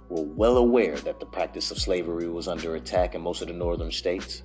[0.08, 3.54] Were well aware that the practice of slavery was under attack in most of the
[3.54, 4.42] northern states.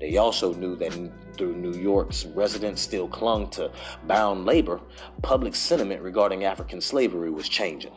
[0.00, 0.92] They also knew that
[1.36, 3.70] through New York's residents still clung to
[4.06, 4.80] bound labor,
[5.22, 7.92] public sentiment regarding African slavery was changing.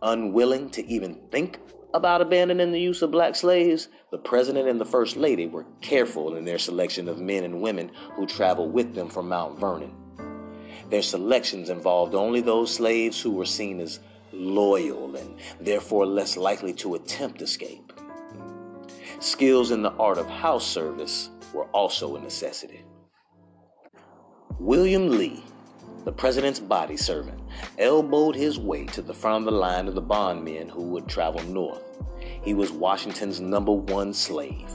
[0.00, 1.58] Unwilling to even think
[1.92, 6.36] about abandoning the use of black slaves, the president and the first lady were careful
[6.36, 9.92] in their selection of men and women who traveled with them from Mount Vernon.
[10.88, 13.98] Their selections involved only those slaves who were seen as
[14.32, 17.92] loyal and therefore less likely to attempt escape.
[19.18, 22.84] Skills in the art of house service were also a necessity.
[24.60, 25.42] William Lee,
[26.04, 27.40] the president's body servant,
[27.80, 31.42] elbowed his way to the front of the line of the bondmen who would travel
[31.46, 31.93] north.
[32.44, 34.70] He was Washington's number one slave,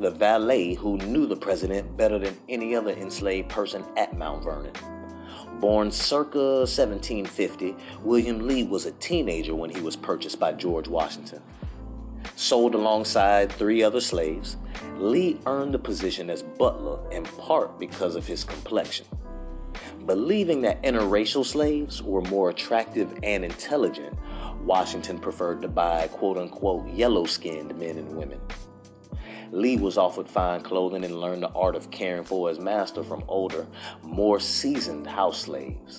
[0.00, 4.72] the valet who knew the president better than any other enslaved person at Mount Vernon.
[5.60, 11.40] Born circa 1750, William Lee was a teenager when he was purchased by George Washington.
[12.34, 14.56] Sold alongside three other slaves,
[14.98, 19.06] Lee earned the position as butler in part because of his complexion.
[20.06, 24.18] Believing that interracial slaves were more attractive and intelligent,
[24.66, 28.40] Washington preferred to buy quote unquote yellow skinned men and women.
[29.52, 33.22] Lee was offered fine clothing and learned the art of caring for his master from
[33.28, 33.64] older,
[34.02, 35.98] more seasoned house slaves.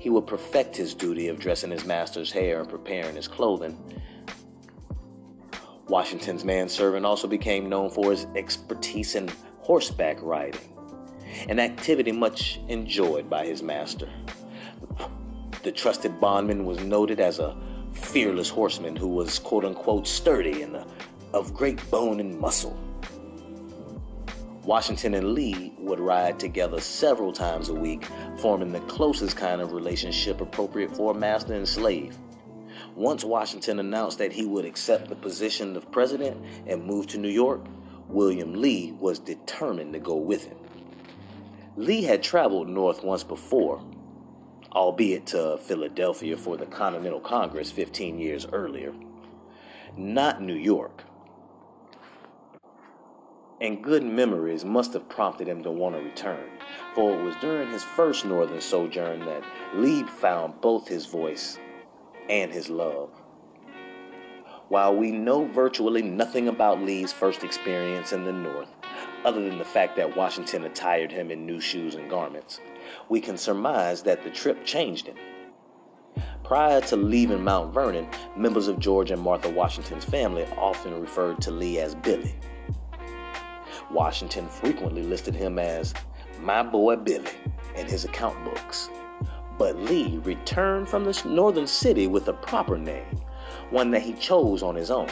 [0.00, 3.78] He would perfect his duty of dressing his master's hair and preparing his clothing.
[5.86, 9.30] Washington's manservant also became known for his expertise in
[9.60, 10.74] horseback riding
[11.48, 14.08] an activity much enjoyed by his master.
[15.62, 17.56] The trusted bondman was noted as a
[17.94, 20.84] fearless horseman who was quote unquote sturdy and uh,
[21.32, 22.78] of great bone and muscle.
[24.64, 28.06] Washington and Lee would ride together several times a week,
[28.38, 32.16] forming the closest kind of relationship appropriate for a master and slave.
[32.94, 37.28] Once Washington announced that he would accept the position of president and move to New
[37.28, 37.60] York,
[38.08, 40.56] William Lee was determined to go with him.
[41.76, 43.82] Lee had traveled north once before,
[44.74, 48.92] albeit to Philadelphia for the Continental Congress 15 years earlier,
[49.96, 51.04] not New York.
[53.60, 56.50] And good memories must have prompted him to want to return,
[56.94, 61.58] for it was during his first northern sojourn that Lee found both his voice
[62.28, 63.10] and his love.
[64.68, 68.70] While we know virtually nothing about Lee's first experience in the North,
[69.24, 72.60] other than the fact that Washington attired him in new shoes and garments,
[73.08, 75.16] we can surmise that the trip changed him.
[76.42, 81.50] Prior to leaving Mount Vernon, members of George and Martha Washington's family often referred to
[81.50, 82.34] Lee as Billy.
[83.90, 85.94] Washington frequently listed him as
[86.40, 87.30] my boy Billy
[87.76, 88.90] in his account books.
[89.58, 93.20] But Lee returned from the northern city with a proper name,
[93.70, 95.08] one that he chose on his own.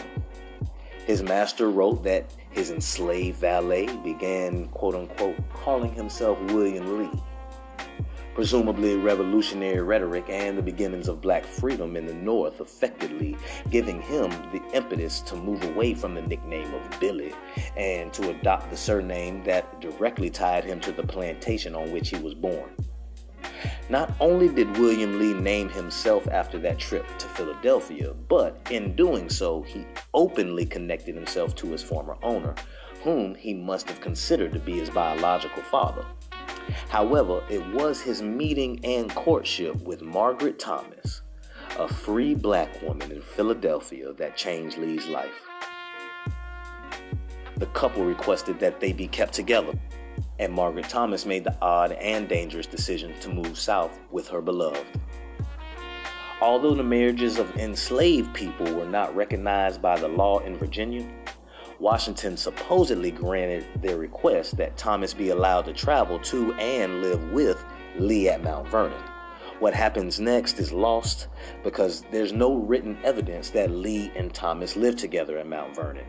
[1.07, 7.22] His master wrote that his enslaved valet began, quote unquote, calling himself William Lee.
[8.35, 12.61] Presumably, revolutionary rhetoric and the beginnings of black freedom in the North
[13.03, 13.37] Lee,
[13.68, 17.35] giving him the impetus to move away from the nickname of Billy
[17.77, 22.16] and to adopt the surname that directly tied him to the plantation on which he
[22.16, 22.71] was born.
[23.90, 29.29] Not only did William Lee name himself after that trip to Philadelphia, but in doing
[29.29, 32.55] so, he openly connected himself to his former owner,
[33.03, 36.07] whom he must have considered to be his biological father.
[36.88, 41.23] However, it was his meeting and courtship with Margaret Thomas,
[41.79, 45.46] a free black woman in Philadelphia, that changed Lee's life.
[47.56, 49.73] The couple requested that they be kept together
[50.42, 54.85] and Margaret Thomas made the odd and dangerous decision to move south with her beloved.
[56.40, 61.06] Although the marriages of enslaved people were not recognized by the law in Virginia,
[61.83, 67.64] Washington supposedly granted their request that Thomas be allowed to travel to and live with
[67.98, 69.02] Lee at Mount Vernon.
[69.58, 71.26] What happens next is lost
[71.64, 76.06] because there's no written evidence that Lee and Thomas lived together at Mount Vernon.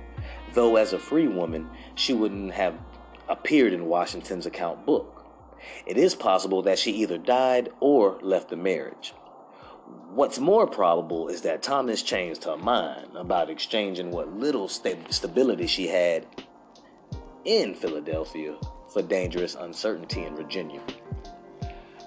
[0.54, 2.76] Though, as a free woman, she wouldn't have
[3.28, 5.26] appeared in Washington's account book.
[5.88, 9.16] It is possible that she either died or left the marriage.
[10.14, 15.68] What's more probable is that Thomas changed her mind about exchanging what little st- stability
[15.68, 16.28] she had
[17.46, 18.56] in Philadelphia
[18.92, 20.82] for dangerous uncertainty in Virginia.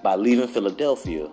[0.03, 1.31] By leaving Philadelphia,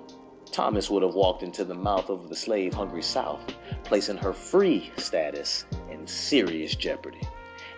[0.51, 3.41] Thomas would have walked into the mouth of the slave hungry South,
[3.83, 7.21] placing her free status in serious jeopardy.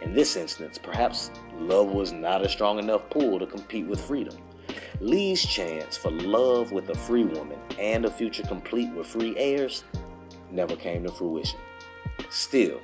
[0.01, 4.37] In this instance, perhaps love was not a strong enough pull to compete with freedom.
[4.99, 9.83] Lee's chance for love with a free woman and a future complete with free heirs
[10.51, 11.59] never came to fruition.
[12.29, 12.79] Still,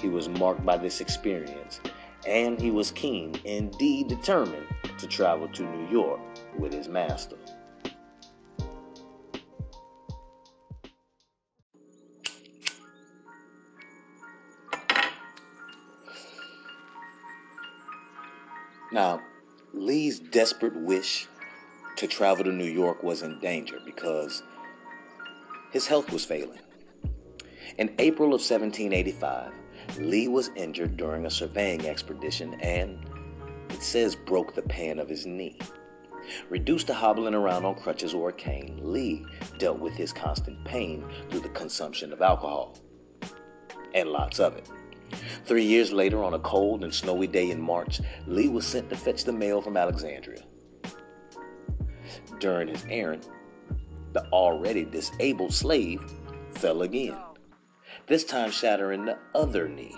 [0.00, 1.80] he was marked by this experience,
[2.26, 4.66] and he was keen, indeed determined,
[4.98, 6.20] to travel to New York
[6.58, 7.36] with his master.
[18.92, 19.20] Now,
[19.72, 21.28] Lee's desperate wish
[21.96, 24.42] to travel to New York was in danger because
[25.70, 26.58] his health was failing.
[27.78, 29.52] In April of 1785,
[29.98, 32.98] Lee was injured during a surveying expedition and,
[33.68, 35.58] it says, broke the pan of his knee.
[36.48, 39.24] Reduced to hobbling around on crutches or a cane, Lee
[39.58, 42.76] dealt with his constant pain through the consumption of alcohol.
[43.94, 44.68] And lots of it.
[45.44, 48.96] Three years later, on a cold and snowy day in March, Lee was sent to
[48.96, 50.42] fetch the mail from Alexandria.
[52.38, 53.28] During his errand,
[54.12, 56.02] the already disabled slave
[56.52, 57.16] fell again,
[58.06, 59.94] this time shattering the other knee.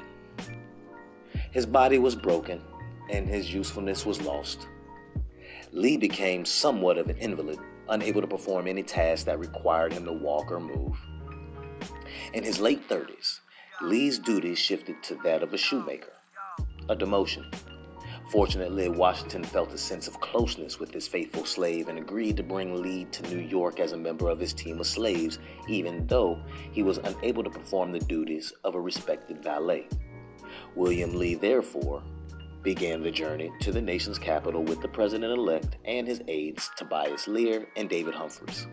[1.50, 2.62] His body was broken
[3.10, 4.66] and his usefulness was lost.
[5.72, 7.58] Lee became somewhat of an invalid,
[7.88, 10.98] unable to perform any task that required him to walk or move.
[12.32, 13.40] In his late 30s,
[13.83, 16.12] Lee's duties shifted to that of a shoemaker,
[16.89, 17.45] a demotion.
[18.30, 22.80] Fortunately, Washington felt a sense of closeness with his faithful slave and agreed to bring
[22.80, 26.85] Lee to New York as a member of his team of slaves, even though he
[26.85, 29.89] was unable to perform the duties of a respected valet.
[30.76, 32.05] William Lee, therefore,
[32.62, 37.26] began the journey to the nation's capital with the president elect and his aides, Tobias
[37.26, 38.68] Lear and David Humphreys.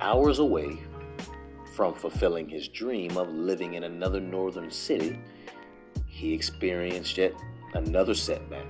[0.00, 0.80] Hours away
[1.74, 5.18] from fulfilling his dream of living in another northern city,
[6.06, 7.34] he experienced yet
[7.74, 8.66] another setback.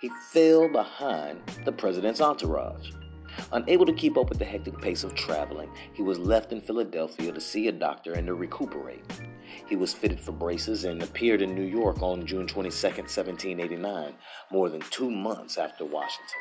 [0.00, 2.90] He fell behind the president's entourage.
[3.52, 7.32] Unable to keep up with the hectic pace of traveling, he was left in Philadelphia
[7.32, 9.04] to see a doctor and to recuperate.
[9.68, 14.14] He was fitted for braces and appeared in New York on June 22, 1789,
[14.50, 16.40] more than two months after Washington.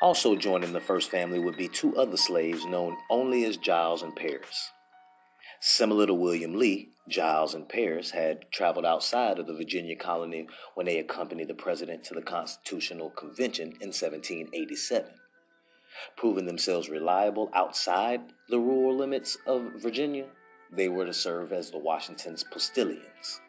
[0.00, 4.14] Also joining the first family would be two other slaves known only as Giles and
[4.14, 4.70] Paris.
[5.58, 10.46] Similar to William Lee, Giles and Paris had traveled outside of the Virginia colony
[10.76, 15.10] when they accompanied the president to the Constitutional Convention in 1787.
[16.16, 20.26] Proving themselves reliable outside the rural limits of Virginia,
[20.70, 23.40] they were to serve as the Washington's postilions,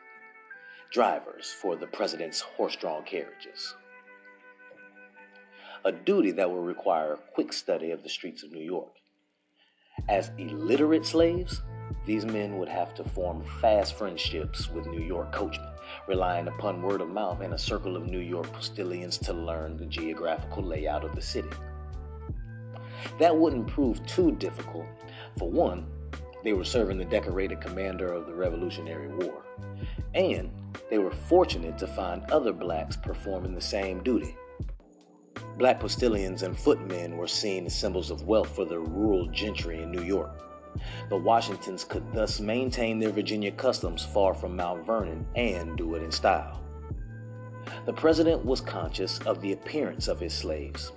[0.91, 3.75] drivers for the president's horse drawn carriages
[5.86, 8.91] a duty that will require a quick study of the streets of New York.
[10.07, 11.61] As illiterate slaves,
[12.05, 15.71] these men would have to form fast friendships with New York coachmen,
[16.07, 19.86] relying upon word of mouth and a circle of New York postilions to learn the
[19.86, 21.49] geographical layout of the city.
[23.19, 24.86] That wouldn't prove too difficult.
[25.38, 25.86] For one,
[26.43, 29.43] they were serving the decorated commander of the Revolutionary War,
[30.13, 30.49] and
[30.89, 34.36] they were fortunate to find other blacks performing the same duty.
[35.60, 39.91] Black postilions and footmen were seen as symbols of wealth for the rural gentry in
[39.91, 40.32] New York.
[41.10, 46.01] The Washingtons could thus maintain their Virginia customs far from Mount Vernon and do it
[46.01, 46.64] in style.
[47.86, 50.93] The president was conscious of the appearance of his slaves,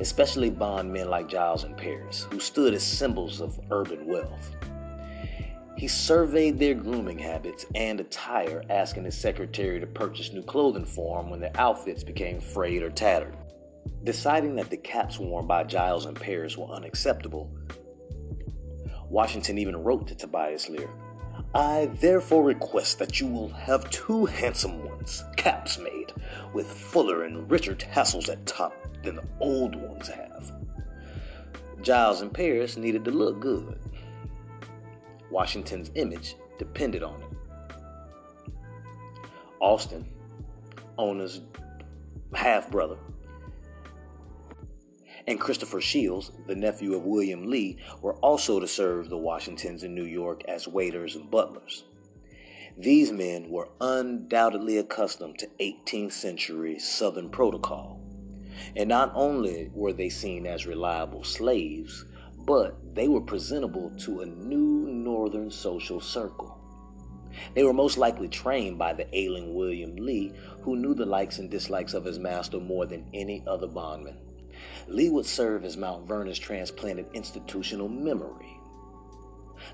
[0.00, 4.56] especially bondmen like Giles and Paris, who stood as symbols of urban wealth.
[5.76, 11.20] He surveyed their grooming habits and attire, asking his secretary to purchase new clothing for
[11.20, 13.36] them when their outfits became frayed or tattered.
[14.04, 17.50] Deciding that the caps worn by Giles and Paris were unacceptable,
[19.10, 20.88] Washington even wrote to Tobias Lear
[21.54, 26.12] I therefore request that you will have two handsome ones, caps made,
[26.52, 30.52] with fuller and richer tassels at top than the old ones have.
[31.80, 33.78] Giles and Paris needed to look good.
[35.30, 38.52] Washington's image depended on it.
[39.60, 40.06] Austin,
[40.98, 41.40] Ona's
[42.34, 42.98] half brother,
[45.28, 49.94] and Christopher Shields, the nephew of William Lee, were also to serve the Washingtons in
[49.94, 51.84] New York as waiters and butlers.
[52.78, 58.00] These men were undoubtedly accustomed to 18th century Southern protocol.
[58.74, 62.06] And not only were they seen as reliable slaves,
[62.46, 66.58] but they were presentable to a new Northern social circle.
[67.52, 71.50] They were most likely trained by the ailing William Lee, who knew the likes and
[71.50, 74.16] dislikes of his master more than any other bondman.
[74.88, 78.58] Lee would serve as Mount Vernon's transplanted institutional memory.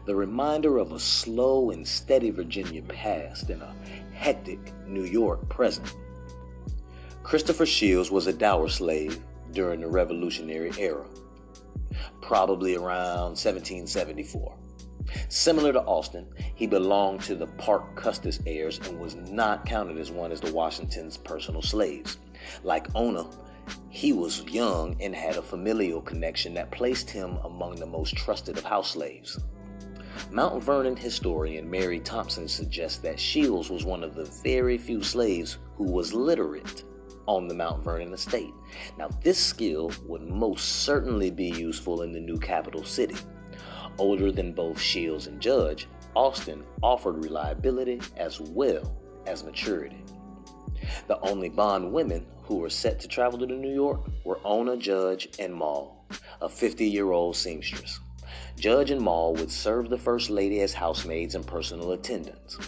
[0.06, 3.74] The reminder of a slow and steady Virginia past and a
[4.12, 5.94] hectic New York present.
[7.22, 9.20] Christopher Shields was a dower slave
[9.52, 11.06] during the Revolutionary era,
[12.20, 14.54] probably around 1774.
[15.28, 20.10] Similar to Austin, he belonged to the Parke Custis heirs and was not counted as
[20.10, 22.18] one of the Washington's personal slaves.
[22.62, 23.26] Like Ona,
[23.88, 28.58] he was young and had a familial connection that placed him among the most trusted
[28.58, 29.38] of house slaves.
[30.30, 35.58] Mount Vernon historian Mary Thompson suggests that Shields was one of the very few slaves
[35.76, 36.84] who was literate
[37.26, 38.52] on the Mount Vernon estate.
[38.98, 43.16] Now, this skill would most certainly be useful in the new capital city.
[43.98, 50.03] Older than both Shields and Judge, Austin offered reliability as well as maturity.
[51.06, 55.28] The only bond women who were set to travel to New York were Ona Judge
[55.38, 56.04] and Moll,
[56.40, 58.00] a 50 year old seamstress.
[58.58, 62.58] Judge and Moll would serve the First Lady as housemaids and personal attendants.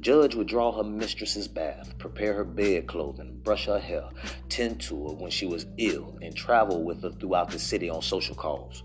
[0.00, 4.08] Judge would draw her mistress's bath, prepare her bed clothing, brush her hair,
[4.48, 8.02] tend to her when she was ill, and travel with her throughout the city on
[8.02, 8.82] social calls.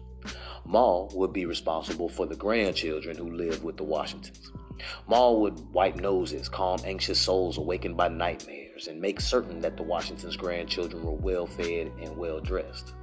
[0.65, 4.51] Moll would be responsible for the grandchildren who lived with the Washingtons.
[5.07, 9.81] Moll would wipe noses, calm anxious souls awakened by nightmares, and make certain that the
[9.81, 12.93] Washingtons' grandchildren were well fed and well dressed.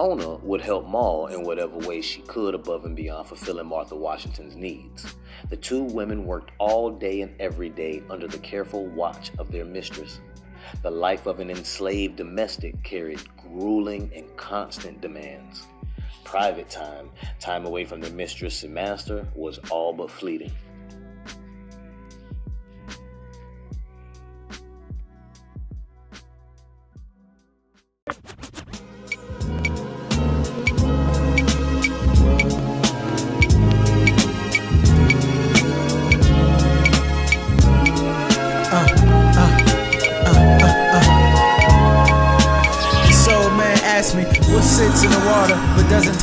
[0.00, 4.56] Ona would help Moll in whatever way she could above and beyond fulfilling Martha Washington's
[4.56, 5.14] needs.
[5.50, 9.64] The two women worked all day and every day under the careful watch of their
[9.64, 10.20] mistress.
[10.82, 15.66] The life of an enslaved domestic carried grueling and constant demands.
[16.24, 20.52] Private time, time away from their mistress and master, was all but fleeting.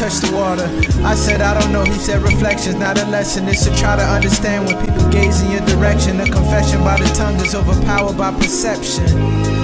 [0.07, 0.67] Touch the water.
[1.03, 1.83] I said, I don't know.
[1.83, 3.47] He said, reflections, not a lesson.
[3.47, 6.19] It's to try to understand when people gaze in your direction.
[6.21, 9.07] A confession by the tongue is overpowered by perception.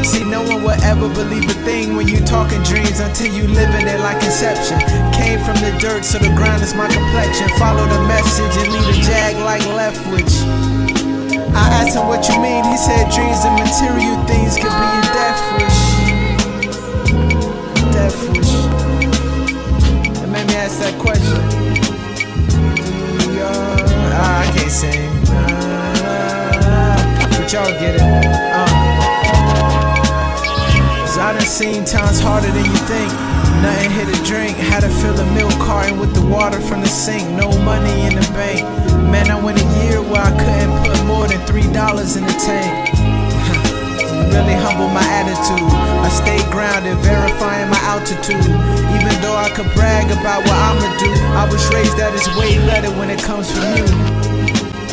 [0.04, 3.88] See, no one will ever believe a thing when you talking dreams until you living
[3.88, 4.80] it like inception.
[5.16, 7.48] Came from the dirt, so the ground is my complexion.
[7.56, 10.44] Follow the message and lead a jag like Leftwich.
[11.56, 12.66] I asked him what you mean.
[12.66, 15.80] He said dreams and material things could be your death wish.
[17.94, 18.63] Death wish
[21.04, 21.36] question.
[23.36, 25.12] Uh, I can't sing.
[27.36, 28.02] But y'all get it.
[28.02, 28.84] Uh.
[31.16, 33.12] I done seen times harder than you think.
[33.62, 34.58] Nothing hit a drink.
[34.58, 37.30] Had to fill a milk carton with the water from the sink.
[37.32, 38.64] No money in the bank.
[39.12, 42.34] Man, I went a year where I couldn't put more than three dollars in the
[42.34, 42.93] tank.
[44.32, 45.68] Really humbled my attitude.
[46.04, 48.46] I stay grounded, verifying my altitude.
[48.96, 52.58] Even though I could brag about what I'ma do, I was raised that it's way
[52.70, 53.86] better when it comes from you.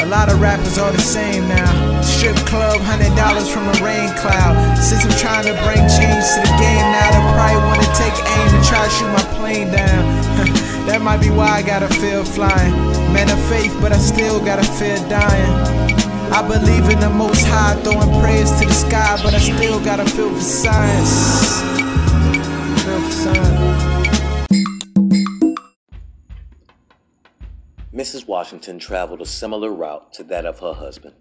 [0.01, 2.01] A lot of rappers are the same now.
[2.01, 4.57] Strip club, hundred dollars from a rain cloud.
[4.79, 8.49] Since I'm trying to bring change to the game now, they probably wanna take aim
[8.57, 10.03] and try to shoot my plane down.
[10.89, 12.73] that might be why I gotta feel flying.
[13.13, 15.80] Man of faith, but I still gotta fear dying.
[16.33, 20.05] I believe in the most high, throwing prayers to the sky, but I still gotta
[20.09, 21.61] feel for science.
[22.85, 23.91] Feel for science.
[27.93, 28.29] Mrs.
[28.29, 31.17] Washington traveled a similar route to that of her husband,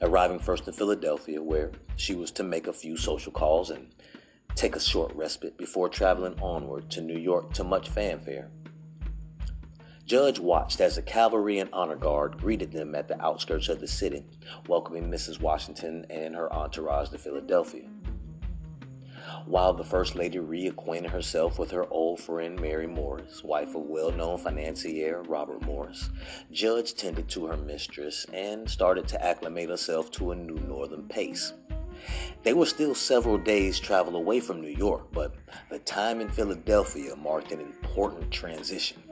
[0.00, 3.94] arriving first in Philadelphia, where she was to make a few social calls and
[4.54, 8.50] take a short respite before traveling onward to New York to much fanfare.
[10.08, 13.86] Judge watched as a cavalry and honor guard greeted them at the outskirts of the
[13.86, 14.24] city,
[14.66, 15.38] welcoming Mrs.
[15.38, 17.86] Washington and her entourage to Philadelphia.
[19.44, 24.10] While the First Lady reacquainted herself with her old friend Mary Morris, wife of well
[24.10, 26.08] known financier Robert Morris,
[26.50, 31.52] Judge tended to her mistress and started to acclimate herself to a new northern pace.
[32.44, 35.34] They were still several days' travel away from New York, but
[35.70, 39.02] the time in Philadelphia marked an important transition.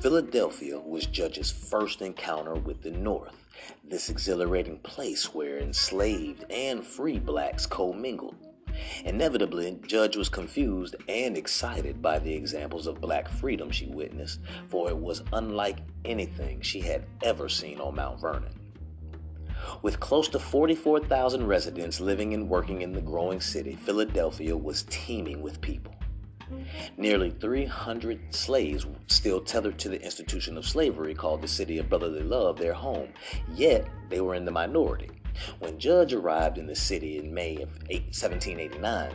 [0.00, 3.46] Philadelphia was Judge's first encounter with the North,
[3.82, 8.36] this exhilarating place where enslaved and free blacks commingled.
[9.04, 14.88] Inevitably, Judge was confused and excited by the examples of black freedom she witnessed, for
[14.88, 18.52] it was unlike anything she had ever seen on Mount Vernon.
[19.82, 25.40] With close to 44,000 residents living and working in the growing city, Philadelphia was teeming
[25.40, 25.94] with people.
[26.96, 32.22] Nearly 300 slaves still tethered to the institution of slavery called the City of Brotherly
[32.22, 33.08] Love their home,
[33.54, 35.10] yet they were in the minority.
[35.58, 39.12] When Judge arrived in the city in May of 1789,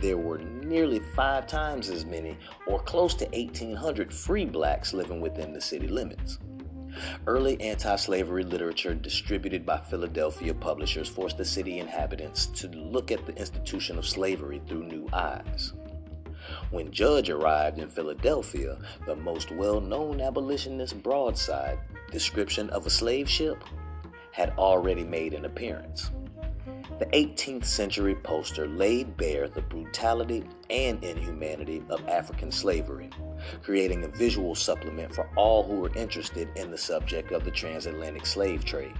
[0.00, 2.36] there were nearly five times as many,
[2.66, 6.38] or close to 1,800, free blacks living within the city limits.
[7.26, 13.26] Early anti slavery literature distributed by Philadelphia publishers forced the city inhabitants to look at
[13.26, 15.74] the institution of slavery through new eyes.
[16.70, 21.78] When Judge arrived in Philadelphia, the most well known abolitionist broadside
[22.10, 23.62] description of a slave ship
[24.32, 26.10] had already made an appearance.
[26.98, 33.10] The 18th century poster laid bare the brutality and inhumanity of African slavery,
[33.62, 38.24] creating a visual supplement for all who were interested in the subject of the transatlantic
[38.24, 38.94] slave trade.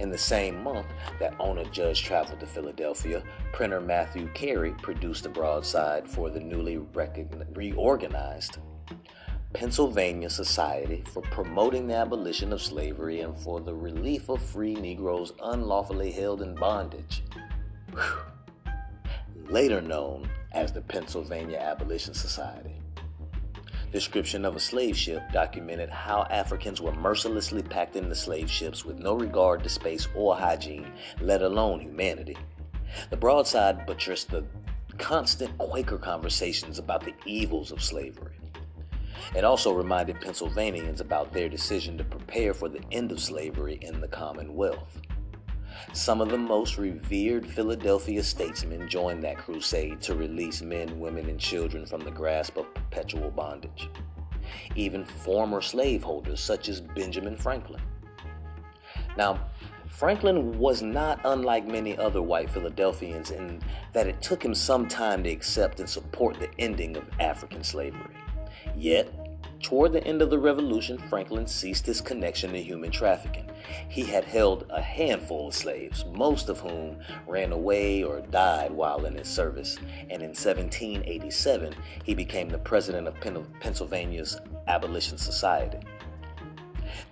[0.00, 0.86] In the same month
[1.18, 3.22] that Ona Judge traveled to Philadelphia,
[3.52, 6.78] printer Mathew Carey produced a broadside for the newly
[7.52, 8.56] reorganized
[9.52, 15.34] Pennsylvania Society for promoting the abolition of slavery and for the relief of free Negroes
[15.42, 17.22] unlawfully held in bondage.
[17.92, 18.72] Whew.
[19.50, 22.79] Later known as the Pennsylvania Abolition Society.
[23.92, 28.98] Description of a slave ship documented how Africans were mercilessly packed into slave ships with
[28.98, 32.36] no regard to space or hygiene, let alone humanity.
[33.10, 34.44] The broadside buttressed the
[34.98, 38.36] constant Quaker conversations about the evils of slavery.
[39.34, 44.00] It also reminded Pennsylvanians about their decision to prepare for the end of slavery in
[44.00, 45.00] the Commonwealth.
[45.92, 51.38] Some of the most revered Philadelphia statesmen joined that crusade to release men, women, and
[51.38, 53.88] children from the grasp of perpetual bondage.
[54.76, 57.82] Even former slaveholders such as Benjamin Franklin.
[59.16, 59.40] Now,
[59.88, 63.60] Franklin was not unlike many other white Philadelphians in
[63.92, 68.16] that it took him some time to accept and support the ending of African slavery.
[68.76, 69.12] Yet,
[69.62, 73.50] toward the end of the revolution, Franklin ceased his connection to human trafficking.
[73.88, 79.04] He had held a handful of slaves, most of whom ran away or died while
[79.04, 79.76] in his service,
[80.08, 83.20] and in 1787 he became the president of
[83.60, 85.78] Pennsylvania's Abolition Society.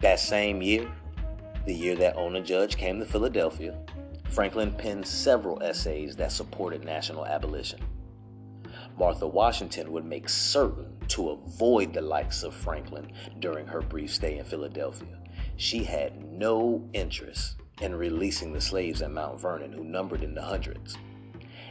[0.00, 0.90] That same year,
[1.66, 3.78] the year that Ona Judge came to Philadelphia,
[4.30, 7.80] Franklin penned several essays that supported national abolition.
[8.98, 14.38] Martha Washington would make certain to avoid the likes of Franklin during her brief stay
[14.38, 15.18] in Philadelphia.
[15.56, 20.42] She had no interest in releasing the slaves at Mount Vernon, who numbered in the
[20.42, 20.96] hundreds.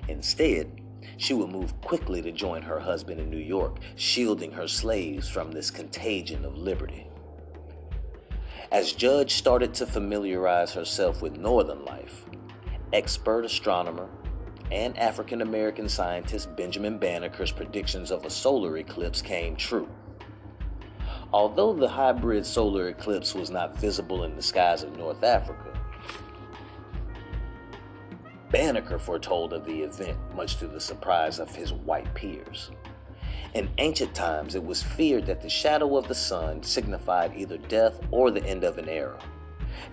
[0.07, 0.81] Instead,
[1.17, 5.51] she would move quickly to join her husband in New York, shielding her slaves from
[5.51, 7.07] this contagion of liberty.
[8.71, 12.25] As Judge started to familiarize herself with Northern life,
[12.93, 14.09] expert astronomer
[14.71, 19.89] and African American scientist Benjamin Banneker's predictions of a solar eclipse came true.
[21.33, 25.77] Although the hybrid solar eclipse was not visible in the skies of North Africa,
[28.49, 32.71] Banneker foretold of the event, much to the surprise of his white peers.
[33.53, 37.99] In ancient times, it was feared that the shadow of the sun signified either death
[38.11, 39.19] or the end of an era.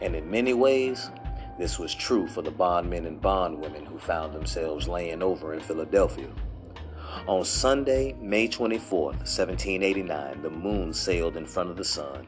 [0.00, 1.10] And in many ways,
[1.58, 6.28] this was true for the bondmen and bondwomen who found themselves laying over in Philadelphia.
[7.28, 12.26] On Sunday, May 24, 1789, the moon sailed in front of the sun.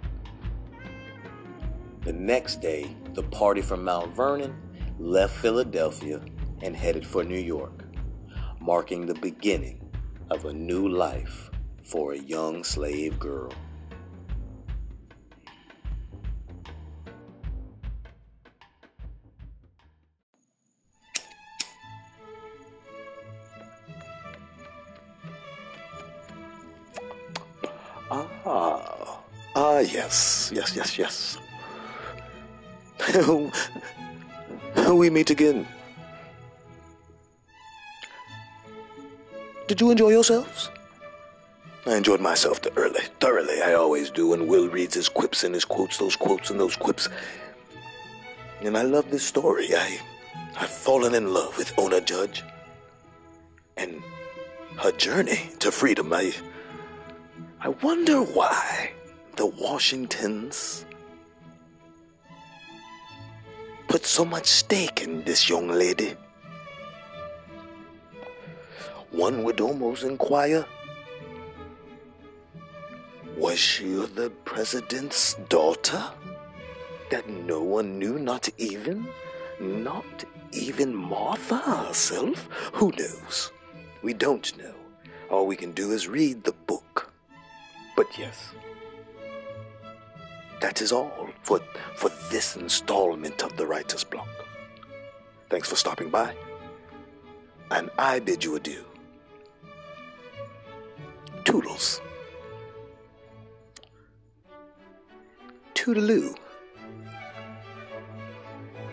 [2.02, 4.56] The next day, the party from Mount Vernon
[4.98, 6.20] left Philadelphia
[6.62, 7.84] and headed for New York,
[8.60, 9.90] marking the beginning
[10.30, 11.50] of a new life
[11.82, 13.52] for a young slave girl.
[30.16, 31.38] Yes, yes, yes, yes.
[34.92, 35.66] we meet again.
[39.66, 40.70] Did you enjoy yourselves?
[41.86, 43.62] I enjoyed myself thoroughly, thoroughly.
[43.62, 44.32] I always do.
[44.32, 47.08] And Will reads his quips and his quotes, those quotes and those quips.
[48.62, 49.68] And I love this story.
[49.74, 50.00] I,
[50.58, 52.42] I've fallen in love with Ona Judge
[53.76, 54.02] and
[54.78, 56.12] her journey to freedom.
[56.12, 56.32] I,
[57.60, 58.92] I wonder why
[59.36, 60.86] the Washingtons
[63.86, 66.14] put so much stake in this young lady.
[69.10, 70.66] One would almost inquire
[73.36, 76.02] Was she the president's daughter?
[77.10, 79.06] That no one knew, not even,
[79.60, 82.48] not even Martha herself?
[82.72, 83.52] Who knows?
[84.02, 84.74] We don't know.
[85.30, 87.12] All we can do is read the book.
[87.94, 88.52] But yes,
[90.60, 91.60] that is all for,
[91.94, 94.28] for this installment of the Writer's Block.
[95.50, 96.34] Thanks for stopping by,
[97.70, 98.84] and I bid you adieu.
[101.44, 102.00] Toodles.
[105.74, 106.36] Toodaloo.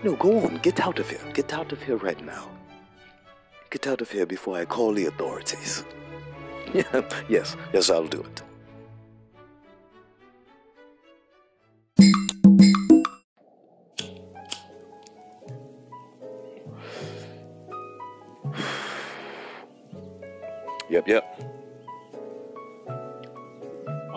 [0.03, 0.57] No, go on.
[0.57, 1.21] Get out of here.
[1.33, 2.49] Get out of here right now.
[3.71, 5.83] Get out of here before I call the authorities.
[7.29, 8.42] Yes, yes, I'll do it.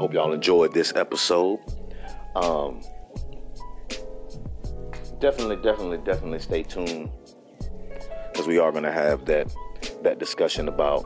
[0.07, 1.59] Hope y'all enjoyed this episode.
[2.37, 2.81] Um,
[5.19, 7.11] definitely, definitely, definitely stay tuned
[8.31, 9.53] because we are going to have that
[10.05, 11.05] that discussion about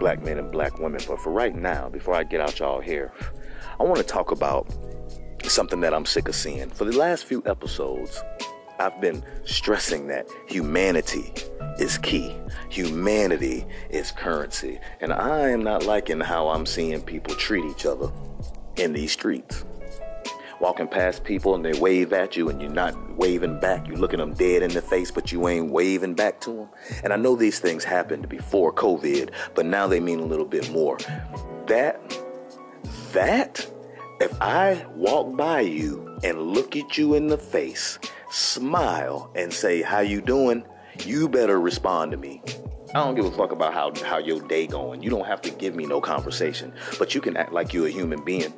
[0.00, 1.00] black men and black women.
[1.06, 3.12] But for right now, before I get out y'all here,
[3.78, 4.74] I want to talk about
[5.44, 6.68] something that I'm sick of seeing.
[6.70, 8.20] For the last few episodes,
[8.80, 11.32] I've been stressing that humanity
[11.78, 12.36] is key.
[12.68, 14.78] Humanity is currency.
[15.00, 18.10] And I am not liking how I'm seeing people treat each other
[18.76, 19.64] in these streets.
[20.58, 23.86] Walking past people and they wave at you and you're not waving back.
[23.86, 26.68] You're looking them dead in the face, but you ain't waving back to them.
[27.04, 30.70] And I know these things happened before COVID, but now they mean a little bit
[30.70, 30.96] more.
[31.66, 32.00] That,
[33.12, 33.70] that,
[34.20, 37.98] if I walk by you and look at you in the face,
[38.30, 40.64] smile and say, how you doing?
[41.04, 42.42] You better respond to me.
[42.94, 45.02] I don't give a fuck about how, how your day going.
[45.02, 47.90] You don't have to give me no conversation, but you can act like you're a
[47.90, 48.54] human being.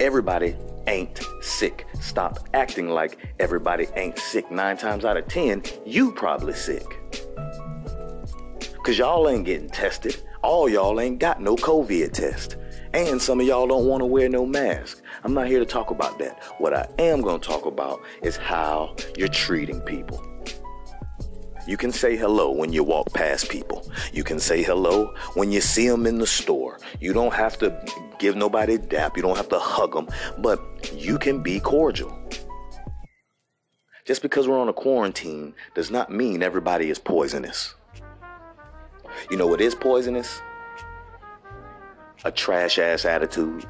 [0.00, 0.56] Everybody
[0.88, 1.86] ain't sick.
[2.00, 4.50] Stop acting like everybody ain't sick.
[4.50, 6.98] Nine times out of ten, you probably sick.
[8.82, 10.20] Cause y'all ain't getting tested.
[10.42, 12.56] All y'all ain't got no COVID test.
[12.92, 15.01] And some of y'all don't want to wear no mask.
[15.24, 16.42] I'm not here to talk about that.
[16.58, 20.20] What I am going to talk about is how you're treating people.
[21.66, 23.88] You can say hello when you walk past people.
[24.12, 26.80] You can say hello when you see them in the store.
[26.98, 27.84] You don't have to
[28.18, 29.16] give nobody a dap.
[29.16, 30.08] You don't have to hug them,
[30.38, 30.60] but
[30.92, 32.18] you can be cordial.
[34.04, 37.76] Just because we're on a quarantine does not mean everybody is poisonous.
[39.30, 40.42] You know what is poisonous?
[42.24, 43.64] A trash ass attitude.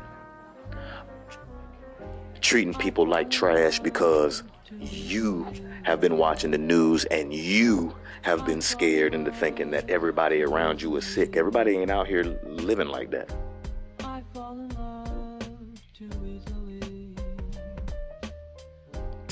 [2.43, 4.43] Treating people like trash because
[4.79, 5.47] you
[5.85, 10.83] have been watching the news and you have been scared into thinking that everybody around
[10.83, 11.37] you is sick.
[11.37, 13.33] Everybody ain't out here living like that.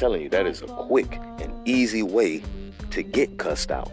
[0.00, 2.42] telling you that is a quick and easy way
[2.90, 3.92] to get cussed out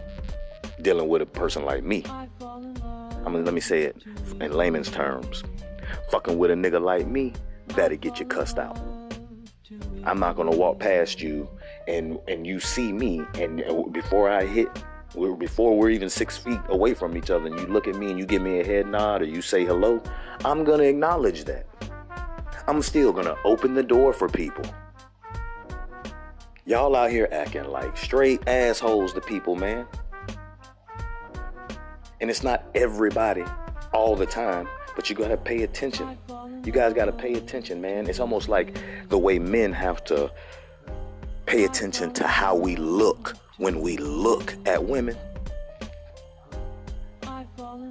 [0.80, 2.02] dealing with a person like me.
[2.08, 4.02] I mean, let me say it
[4.40, 5.44] in layman's terms.
[6.10, 7.34] Fucking with a nigga like me,
[7.66, 8.78] that'll get you cussed out.
[10.04, 11.48] I'm not gonna walk past you
[11.86, 13.62] and and you see me and
[13.92, 14.68] before I hit
[15.14, 18.10] we're, before we're even six feet away from each other and you look at me
[18.10, 20.02] and you give me a head nod or you say hello,
[20.44, 21.66] I'm gonna acknowledge that.
[22.66, 24.64] I'm still gonna open the door for people.
[26.66, 29.86] Y'all out here acting like straight assholes to people, man.
[32.20, 33.44] And it's not everybody
[33.94, 34.68] all the time,
[34.98, 36.18] but you gotta pay attention.
[36.64, 38.08] You guys gotta pay attention, man.
[38.08, 38.76] It's almost like
[39.10, 40.28] the way men have to
[41.46, 45.16] pay attention to how we look when we look at women.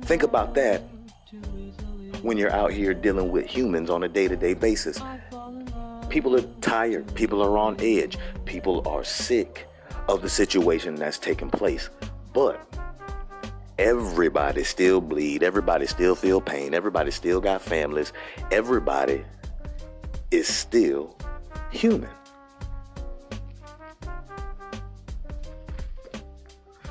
[0.02, 0.82] Think about that
[2.24, 5.00] when you're out here dealing with humans on a day to day basis.
[6.10, 9.66] People are tired, people are on edge, people are sick
[10.10, 11.90] of the situation that's taking place.
[12.34, 12.60] But
[13.78, 18.14] everybody still bleed, everybody still feel pain, everybody still got families,
[18.52, 19.24] everybody
[20.32, 21.16] is still
[21.72, 22.10] human.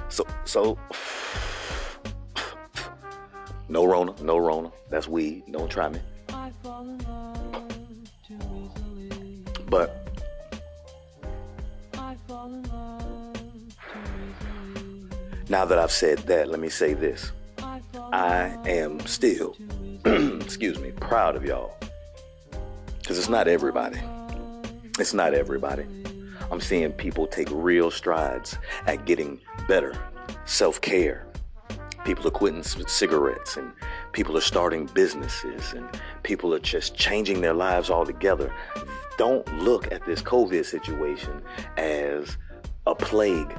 [0.09, 0.79] So so
[3.69, 4.73] no Rona, no Rona.
[4.89, 5.43] That's weed.
[5.51, 6.01] Don't try me.
[9.69, 10.06] But
[15.49, 17.33] now that I've said that, let me say this.
[18.13, 19.57] I am still,
[20.05, 21.77] excuse me, proud of y'all.
[22.99, 24.01] Because it's not everybody.
[24.99, 25.85] It's not everybody.
[26.51, 29.97] I'm seeing people take real strides at getting better
[30.45, 31.27] self care.
[32.05, 33.73] People are quitting cigarettes and
[34.13, 35.89] people are starting businesses and
[36.23, 38.53] people are just changing their lives altogether.
[39.19, 41.43] Don't look at this COVID situation
[41.77, 42.37] as
[42.87, 43.57] a plague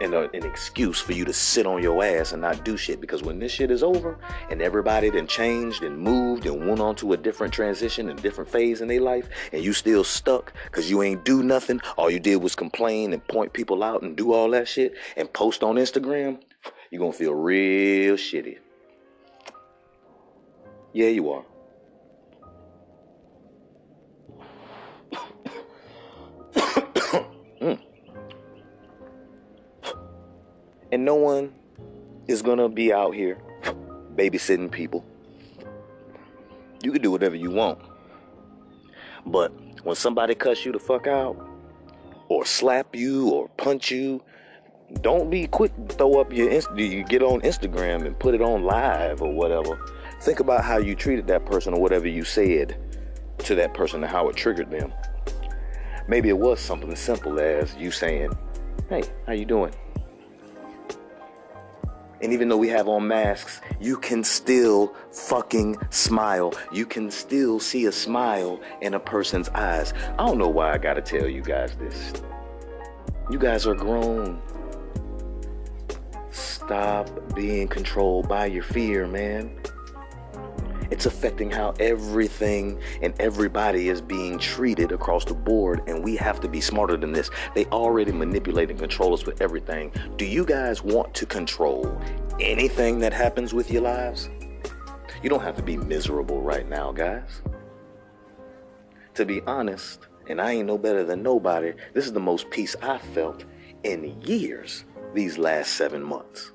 [0.00, 3.00] and a, an excuse for you to sit on your ass and not do shit.
[3.00, 4.18] Because when this shit is over
[4.50, 8.50] and everybody then changed and moved and went on to a different transition and different
[8.50, 12.20] phase in their life, and you still stuck because you ain't do nothing, all you
[12.20, 15.76] did was complain and point people out and do all that shit and post on
[15.76, 16.40] Instagram,
[16.90, 18.58] you're gonna feel real shitty.
[20.92, 21.44] Yeah, you are.
[30.96, 31.52] And no one
[32.26, 33.36] is gonna be out here
[34.14, 35.04] babysitting people.
[36.82, 37.80] You can do whatever you want.
[39.26, 41.36] But when somebody cuss you the fuck out,
[42.30, 44.22] or slap you, or punch you,
[45.02, 48.40] don't be quick to throw up your inst- you get on Instagram and put it
[48.40, 49.78] on live or whatever.
[50.22, 52.74] Think about how you treated that person or whatever you said
[53.40, 54.94] to that person and how it triggered them.
[56.08, 58.32] Maybe it was something as simple as you saying,
[58.88, 59.74] "Hey, how you doing?"
[62.22, 66.54] And even though we have on masks, you can still fucking smile.
[66.72, 69.92] You can still see a smile in a person's eyes.
[70.18, 72.12] I don't know why I gotta tell you guys this.
[73.30, 74.40] You guys are grown.
[76.30, 79.58] Stop being controlled by your fear, man.
[80.90, 86.40] It's affecting how everything and everybody is being treated across the board, and we have
[86.40, 87.30] to be smarter than this.
[87.54, 89.92] They already manipulate and control us with everything.
[90.16, 92.00] Do you guys want to control
[92.40, 94.28] anything that happens with your lives?
[95.22, 97.42] You don't have to be miserable right now, guys.
[99.14, 102.76] To be honest, and I ain't no better than nobody, this is the most peace
[102.82, 103.44] I felt
[103.82, 104.84] in years
[105.14, 106.52] these last seven months.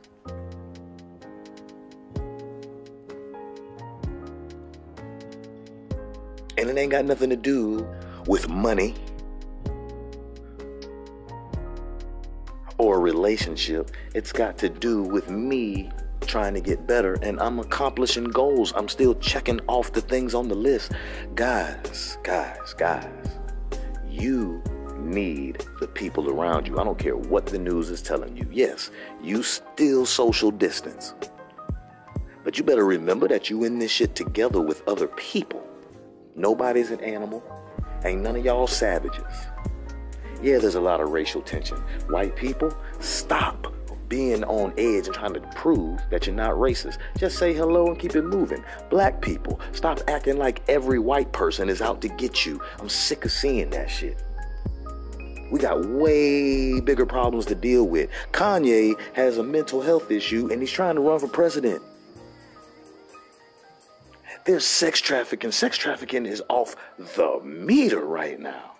[6.62, 7.90] And it ain't got nothing to do
[8.28, 8.94] with money
[12.78, 13.90] or a relationship.
[14.14, 15.92] It's got to do with me
[16.22, 18.74] trying to get better and I'm accomplishing goals.
[18.76, 20.92] I'm still checking off the things on the list.
[21.34, 23.40] Guys, guys, guys,
[24.08, 24.64] you
[25.00, 26.80] need the people around you.
[26.80, 28.48] I don't care what the news is telling you.
[28.52, 28.92] Yes,
[29.24, 31.16] you still social distance.
[32.44, 35.71] But you better remember that you in this shit together with other people.
[36.36, 37.44] Nobody's an animal.
[38.04, 39.24] Ain't none of y'all savages.
[40.42, 41.78] Yeah, there's a lot of racial tension.
[42.10, 43.74] White people, stop
[44.08, 46.98] being on edge and trying to prove that you're not racist.
[47.18, 48.64] Just say hello and keep it moving.
[48.90, 52.62] Black people, stop acting like every white person is out to get you.
[52.80, 54.22] I'm sick of seeing that shit.
[55.52, 58.10] We got way bigger problems to deal with.
[58.32, 61.82] Kanye has a mental health issue and he's trying to run for president.
[64.46, 65.52] There's sex trafficking.
[65.52, 68.72] Sex trafficking is off the meter right now.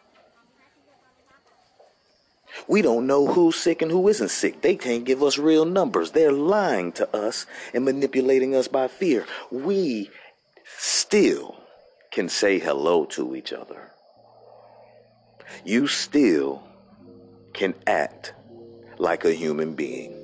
[2.68, 4.62] We don't know who's sick and who isn't sick.
[4.62, 6.12] They can't give us real numbers.
[6.12, 9.26] They're lying to us and manipulating us by fear.
[9.52, 10.10] We
[10.78, 11.58] still
[12.12, 13.92] can say hello to each other.
[15.64, 16.64] You still
[17.54, 18.34] can act
[18.98, 20.16] like a human being.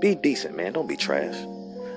[0.00, 0.74] Be decent, man.
[0.74, 1.36] Don't be trash.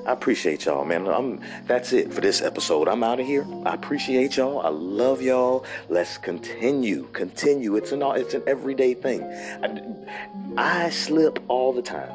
[0.06, 1.08] I appreciate y'all, man.
[1.08, 2.88] I'm, that's it for this episode.
[2.88, 3.46] I'm out of here.
[3.66, 4.60] I appreciate y'all.
[4.60, 5.66] I love y'all.
[5.90, 7.08] Let's continue.
[7.14, 7.76] Continue.
[7.76, 9.24] It's an it's an everyday thing.
[10.58, 12.12] I, I slip all the time.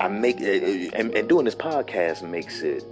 [0.00, 2.84] I make eh, eh, and, and doing this podcast makes it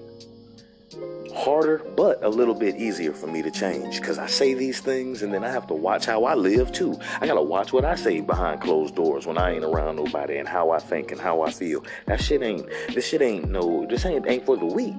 [1.34, 5.22] harder, but a little bit easier for me to change because I say these things
[5.22, 6.98] and then I have to watch how I live too.
[7.20, 10.48] I gotta watch what I say behind closed doors when I ain't around nobody and
[10.48, 11.84] how I think and how I feel.
[12.06, 14.94] That shit ain't, this shit ain't no, this ain't, ain't for the weak.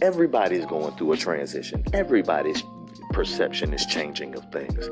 [0.00, 1.84] Everybody's going through a transition.
[1.92, 2.62] Everybody's
[3.10, 4.88] perception is changing of things.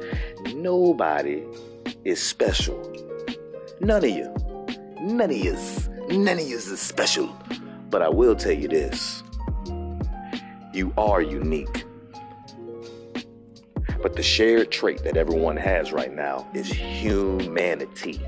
[0.55, 1.43] Nobody
[2.05, 2.81] is special.
[3.81, 4.35] None of you.
[5.01, 5.57] None of you.
[6.09, 7.35] None of you is special.
[7.91, 9.23] But I will tell you this
[10.73, 11.85] you are unique.
[14.03, 18.21] But the shared trait that everyone has right now is humanity.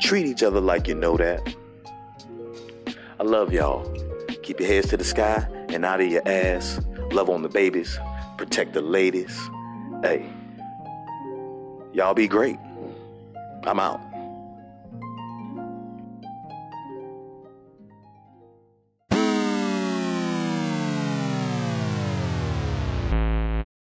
[0.00, 1.54] Treat each other like you know that.
[3.18, 3.90] I love y'all.
[4.42, 6.78] Keep your heads to the sky and out of your ass.
[7.12, 7.98] Love on the babies.
[8.36, 9.38] Protect the ladies.
[10.02, 10.30] Hey,
[11.94, 12.58] y'all be great.
[13.62, 14.13] I'm out.